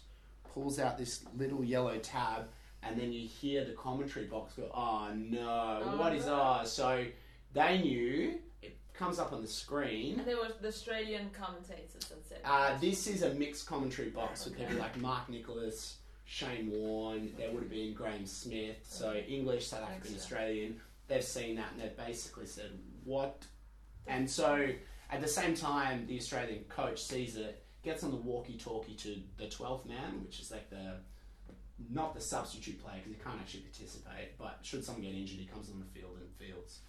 [0.54, 2.48] pulls out this little yellow tab,
[2.84, 6.34] and then you hear the commentary box go, Oh no, Oh, what is no.
[6.36, 6.72] ours?
[6.72, 7.06] So
[7.54, 10.18] they knew, it comes up on the screen.
[10.20, 12.40] and there were the Australian commentators and said.
[12.44, 15.98] Uh, this is a mixed commentary box with people like Mark Nicholas,
[16.30, 20.16] Shane Warne, there would have been Graeme Smith, so English, South African.
[20.16, 20.80] Australian.
[21.08, 22.70] They've seen that and they've basically said,
[23.04, 23.44] What?
[24.06, 24.70] And so
[25.10, 29.18] at the same time, the Australian coach sees it, gets on the walkie talkie to
[29.38, 30.98] the 12th man, which is like the
[31.90, 35.46] not the substitute player because he can't actually participate, but should someone get injured, he
[35.46, 36.82] comes on the field and fields.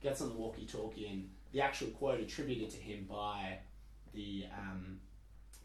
[0.00, 3.58] Gets on the walkie talkie, and the actual quote attributed to him by
[4.14, 5.00] the um,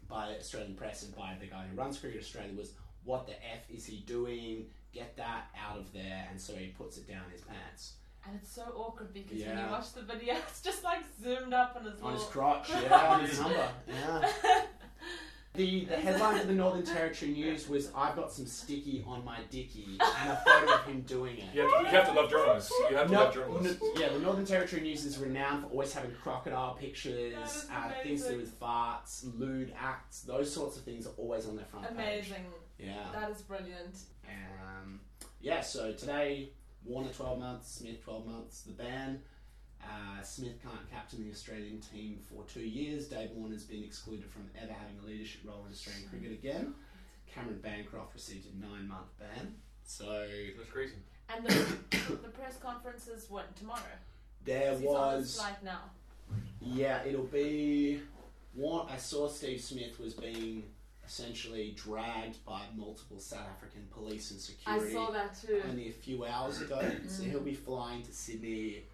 [0.08, 2.72] by Australian press and by the guy who runs Cricket Australia was,
[3.04, 4.66] "What the f is he doing?
[4.92, 7.94] Get that out of there!" And so he puts it down his pants
[8.26, 11.76] And it's so awkward because when you watch the video, it's just like zoomed up
[11.78, 14.30] on his on his crotch, yeah, on his number, yeah.
[15.54, 19.38] The, the headline for the Northern Territory News was "I've got some sticky on my
[19.50, 21.44] dicky" and a photo of him doing it.
[21.54, 22.72] you have, to, you have to love journalists.
[22.90, 23.80] You have to No, love journalists.
[23.80, 28.24] no, yeah, the Northern Territory News is renowned for always having crocodile pictures, uh, things
[28.24, 31.86] to do with farts, lewd acts, those sorts of things are always on their front
[31.96, 32.26] page.
[32.26, 32.46] Amazing.
[32.78, 33.06] Yeah.
[33.12, 33.96] That is brilliant.
[34.28, 35.00] Um,
[35.40, 36.50] yeah, so today,
[36.84, 39.20] Warner 12 months, Smith 12 months, the ban.
[39.82, 43.06] Uh, Smith can't captain the Australian team for two years.
[43.08, 46.74] Dave Warner's been excluded from ever having a leadership role in Australian cricket again.
[47.32, 49.54] Cameron Bancroft received a nine month ban.
[49.84, 50.94] So That's crazy.
[51.28, 51.50] And the,
[52.22, 53.80] the press conferences went tomorrow.
[54.44, 55.38] there 'Cause he's was.
[55.38, 55.80] Like now.
[56.60, 58.00] Yeah, it'll be.
[58.54, 60.62] What I saw Steve Smith was being
[61.06, 64.80] essentially dragged by multiple South African police and security.
[64.82, 65.62] I security saw that too.
[65.68, 66.80] only a few hours ago.
[67.08, 68.84] so he'll be flying to Sydney.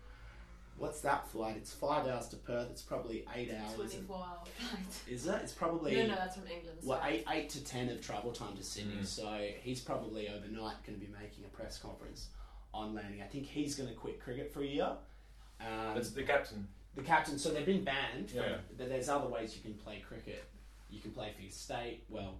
[0.77, 1.57] What's that flight?
[1.59, 2.69] It's five hours to Perth.
[2.71, 3.75] It's probably eight hours.
[3.75, 4.83] 24 hour flight.
[5.09, 5.39] Is it?
[5.43, 6.79] It's probably No, no, that's from England.
[6.83, 7.17] what sorry.
[7.17, 8.95] eight eight to ten of travel time to Sydney.
[9.01, 9.07] Mm.
[9.07, 12.29] So he's probably overnight going to be making a press conference
[12.73, 13.21] on landing.
[13.21, 14.91] I think he's going to quit cricket for a year.
[15.61, 16.67] Um, That's the captain.
[16.95, 17.39] the captain.
[17.39, 18.31] So they've been banned.
[18.35, 18.57] Yeah, yeah.
[18.79, 20.45] But there's other ways you can play cricket.
[20.91, 22.05] You can play for your state.
[22.09, 22.35] Well,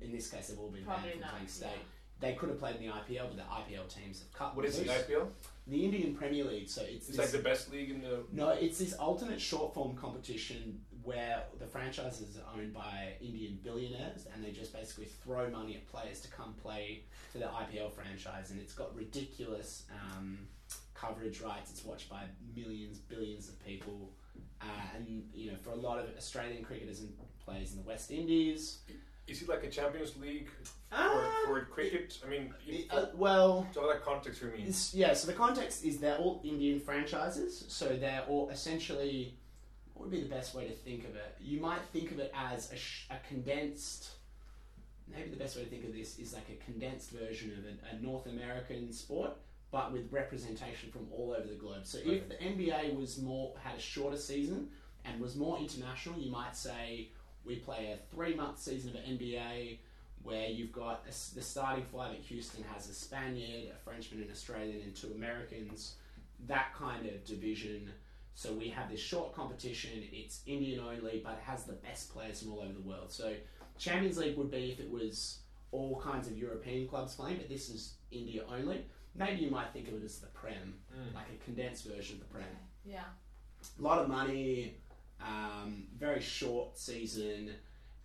[0.00, 1.30] in this case, they've all been Probably banned from not.
[1.32, 1.68] playing state.
[1.72, 1.82] yeah.
[2.20, 4.54] They could have played in the IPL, but the IPL teams have cut.
[4.54, 4.92] What is the loose.
[4.92, 5.26] IPL?
[5.66, 6.68] The Indian Premier League.
[6.68, 8.20] So it's It's this, like the best league in the.
[8.30, 14.28] no, it's this alternate short form competition where the franchises are owned by Indian billionaires,
[14.32, 18.52] and they just basically throw money at players to come play for the IPL franchise,
[18.52, 19.82] and it's got ridiculous
[20.12, 20.38] um,
[20.94, 21.72] coverage rights.
[21.72, 22.22] It's watched by
[22.54, 24.10] millions, billions of people,
[24.60, 24.64] uh,
[24.96, 27.12] and you know, for a lot of Australian cricketers and
[27.44, 28.78] players in the West Indies.
[29.28, 32.18] Is it like a Champions League for, Ah, for cricket?
[32.26, 32.52] I mean,
[32.90, 34.66] uh, well, so that context for me.
[34.92, 39.36] Yeah, so the context is they're all Indian franchises, so they're all essentially.
[39.94, 41.36] What would be the best way to think of it?
[41.40, 44.10] You might think of it as a, sh- a condensed.
[45.06, 47.96] Maybe the best way to think of this is like a condensed version of a,
[47.96, 49.32] a North American sport,
[49.72, 51.84] but with representation from all over the globe.
[51.84, 54.68] So if the NBA was more had a shorter season
[55.04, 57.08] and was more international, you might say
[57.44, 59.78] we play a three month season of NBA
[60.22, 64.28] where you've got a the starting five at Houston has a Spaniard, a Frenchman, an
[64.30, 65.94] Australian, and two Americans.
[66.46, 67.90] That kind of division.
[68.34, 69.90] So we have this short competition.
[70.12, 73.10] It's Indian only, but it has the best players from all over the world.
[73.10, 73.34] So
[73.78, 75.38] Champions League would be if it was
[75.70, 78.84] all kinds of European clubs playing, but this is India only.
[79.14, 81.14] Maybe you might think of it as the Prem, Mm.
[81.14, 82.44] like a condensed version of the Prem
[82.84, 83.04] Yeah.
[83.78, 84.76] a lot of money,
[85.20, 87.54] um, very short season,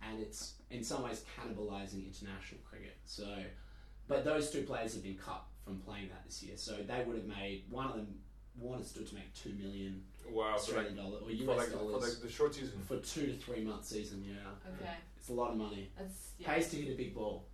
[0.02, 2.96] and it's in some ways cannibalizing international cricket.
[3.04, 3.44] So,
[4.06, 7.16] but those two players have been cut from playing that this year, so they would
[7.16, 8.22] have made one of them.
[8.56, 10.56] Warner stood to make two million Wow.
[10.58, 12.80] So like, Australian dollar or for US like, for like the short season.
[12.82, 14.24] for two to three month season.
[14.24, 14.96] Yeah, Okay.
[15.16, 15.90] it's a lot of money.
[15.98, 16.52] It's yeah.
[16.54, 17.46] Pays to hit a big ball.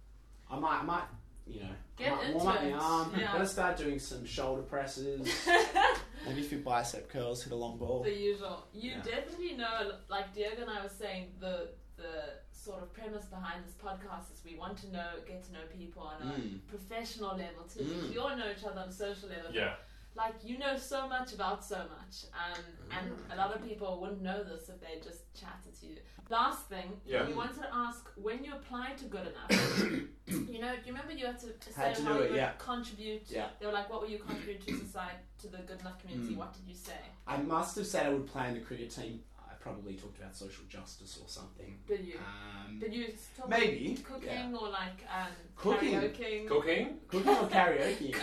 [0.51, 1.05] I might, I might,
[1.47, 2.73] you know, Get might into warm up my it.
[2.73, 3.13] arm.
[3.19, 3.33] Yeah.
[3.33, 5.29] Gotta start doing some shoulder presses.
[6.27, 8.03] Maybe a few bicep curls, hit a long ball.
[8.03, 8.67] The usual.
[8.73, 9.03] You Yeah.
[9.03, 13.75] definitely know, like Diego and I was saying, the the sort of premise behind this
[13.75, 16.59] podcast is we want to know, get to know people on a Mm.
[16.67, 17.85] professional level too.
[17.85, 18.11] because Mm.
[18.11, 19.45] We all know each other on a social level.
[19.47, 19.75] but, Yeah.
[20.17, 22.63] Like you know so much about so much, um,
[22.97, 25.97] and a lot of people wouldn't know this if they just chatted to you.
[26.31, 27.27] Last thing, Yeah.
[27.27, 29.83] we wanted to ask when you applied to Good Enough.
[30.27, 32.37] you know, do you remember you had to say Had to how you it, would
[32.37, 32.53] yeah.
[32.59, 33.23] contribute?
[33.29, 33.49] Yeah.
[33.59, 36.39] They were like, "What will you contribute to society, to the Good Enough community?" Mm.
[36.39, 37.01] What did you say?
[37.27, 39.21] I must have said I would play in the cricket team.
[39.65, 41.79] I probably talked about social justice or something.
[41.89, 42.19] Did you?
[42.19, 43.07] Um, Did you
[43.37, 45.95] talk maybe, about cooking or like um, Cooking.
[45.95, 46.47] karaoke?
[46.49, 46.97] Cocaine?
[47.09, 48.15] cooking or karaoke?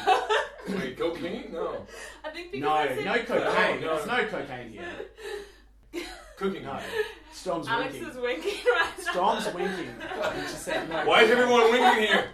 [0.69, 1.51] Wait, cocaine?
[1.51, 1.87] No.
[2.23, 3.81] I think because no, I said no cocaine.
[3.81, 3.95] No, no.
[3.95, 6.03] There's no cocaine here.
[6.37, 6.63] Cooking.
[6.63, 6.79] No.
[7.33, 8.09] Storm's Alex winking.
[8.09, 9.11] is winking right now.
[9.11, 9.85] Storm's winking.
[9.87, 11.05] When she said no.
[11.05, 12.25] Why is everyone winking here?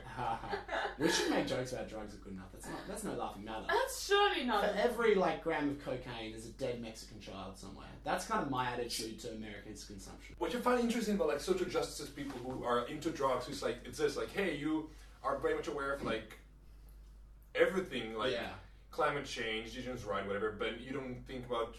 [1.00, 2.48] we should make jokes about drugs are good enough.
[2.52, 2.80] That's not.
[2.88, 3.66] That's no laughing matter.
[3.68, 4.64] That's surely not.
[4.64, 7.88] For every like gram of cocaine, there's a dead Mexican child somewhere.
[8.04, 10.36] That's kind of my attitude to Americans' consumption.
[10.39, 13.78] What you find interesting about like social justice people who are into drugs is like
[13.86, 14.89] it's this like, hey, you
[15.24, 16.38] are very much aware of like
[17.54, 18.50] everything, like yeah.
[18.91, 21.76] climate change, indigenous right, whatever, but you don't think about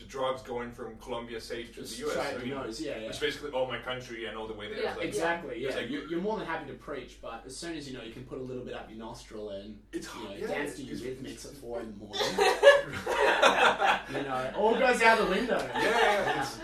[0.00, 2.12] the drugs going from Colombia safe to Just the US.
[2.12, 2.80] straight I at the mean, nose.
[2.80, 3.08] Yeah, yeah.
[3.08, 4.82] It's basically all my country and all the way there.
[4.82, 5.62] Yeah, like, Exactly.
[5.62, 8.02] Yeah, like- you're, you're more than happy to preach, but as soon as you know
[8.02, 10.40] you can put a little bit up your nostril and It's you know, hard.
[10.40, 12.22] Yeah, dance to your it's- rhythmics at four in the morning,
[14.14, 15.58] you know, all goes out the window.
[15.74, 16.58] Yeah, yeah, it's,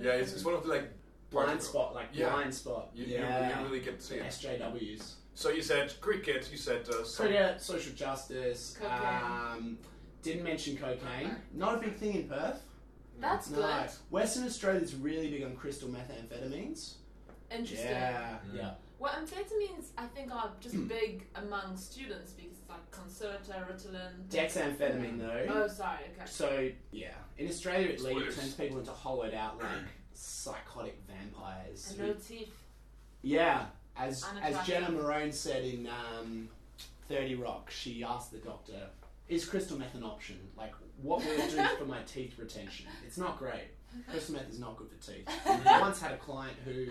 [0.00, 0.10] yeah.
[0.12, 0.90] It's, it's one of the like
[1.30, 2.30] Blind spot, like Yeah.
[2.30, 2.90] blind spot.
[2.94, 3.58] You, you- yeah.
[3.60, 4.22] you, really get to see it.
[4.22, 5.14] SJWs.
[5.34, 6.48] So you said cricket.
[6.52, 8.76] You said uh, Cricket, social justice.
[8.80, 8.96] Cocaine.
[9.58, 9.78] Um,
[10.24, 11.36] didn't mention cocaine.
[11.52, 12.62] Not a big thing in Perth.
[13.20, 13.58] That's No.
[13.58, 13.90] good.
[14.10, 16.94] Western Australia's really big on crystal methamphetamines.
[17.50, 17.88] Interesting.
[17.90, 18.74] Yeah, yeah.
[18.98, 24.26] Well, amphetamines, I think, are just big among students because it's like Concerta, Ritalin.
[24.30, 25.46] Dexamphetamine though.
[25.54, 26.04] Oh, sorry.
[26.16, 26.26] Okay.
[26.26, 27.08] So yeah,
[27.38, 28.36] in Australia it leads, Spoilers.
[28.36, 29.68] turns people into hollowed out like
[30.14, 31.90] psychotic vampires.
[31.90, 32.56] And who- no teeth.
[33.22, 33.66] yeah,
[33.96, 34.66] as as Unattractive.
[34.66, 36.48] Jenna Maroney said in um,
[37.08, 38.88] Thirty Rock, she asked the doctor,
[39.28, 40.36] "Is crystal meth an option?
[40.56, 40.72] Like,
[41.02, 42.86] what will it do for my teeth retention?
[43.06, 43.68] It's not great.
[44.10, 46.86] Crystal meth is not good for teeth." I once had a client who,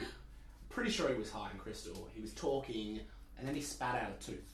[0.69, 2.07] pretty sure he was high in crystal.
[2.13, 2.99] He was talking,
[3.37, 4.53] and then he spat out a tooth.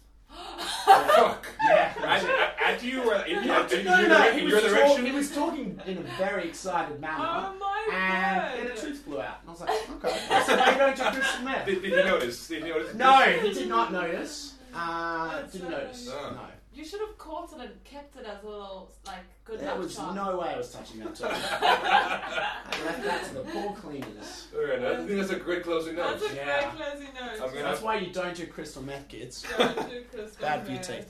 [0.86, 1.48] Fuck.
[1.70, 1.94] Yeah.
[2.04, 5.00] At, at, at you or in, No, in, no, no, in he your was, talk-
[5.00, 7.18] he was talking in a very excited manner.
[7.28, 8.78] Oh my and then god.
[8.78, 9.38] a tooth flew out.
[9.42, 9.70] And I was like,
[10.06, 10.44] okay.
[10.46, 11.66] So now you're going to crystal meth.
[11.66, 12.48] Did, did you notice?
[12.48, 12.96] Did you notice?
[12.96, 14.54] No, he did not notice.
[14.74, 16.12] Uh, didn't so notice.
[16.12, 16.36] funny.
[16.38, 16.42] No.
[16.80, 19.80] You should have caught it and kept it as a little, like, good There luck
[19.80, 20.16] was charm.
[20.16, 21.28] no way I was touching that tooth.
[21.30, 24.48] I left that to the poor cleaners.
[24.56, 26.22] Alright, I think that's a great closing note.
[26.22, 26.72] That's a Yeah.
[26.72, 27.32] great closing note.
[27.34, 29.44] I'm gonna- That's why you don't do crystal meth, kids.
[29.58, 31.06] Don't do crystal Bad for your meth.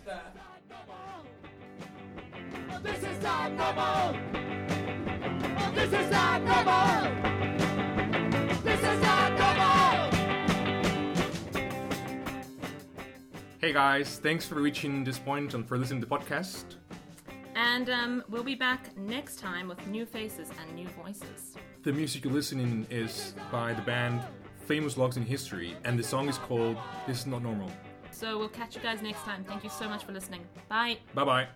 [2.81, 4.13] This is not normal.
[5.75, 7.11] This is not normal.
[8.63, 9.88] This is not normal.
[13.59, 16.63] Hey guys, thanks for reaching this point and for listening to the podcast.
[17.55, 21.55] And um, we'll be back next time with new faces and new voices.
[21.83, 24.21] The music you're listening is by the band
[24.65, 27.69] Famous Logs in History, and the song is called This Is Not Normal.
[28.11, 29.43] So we'll catch you guys next time.
[29.43, 30.45] Thank you so much for listening.
[30.69, 30.99] Bye.
[31.13, 31.47] Bye bye.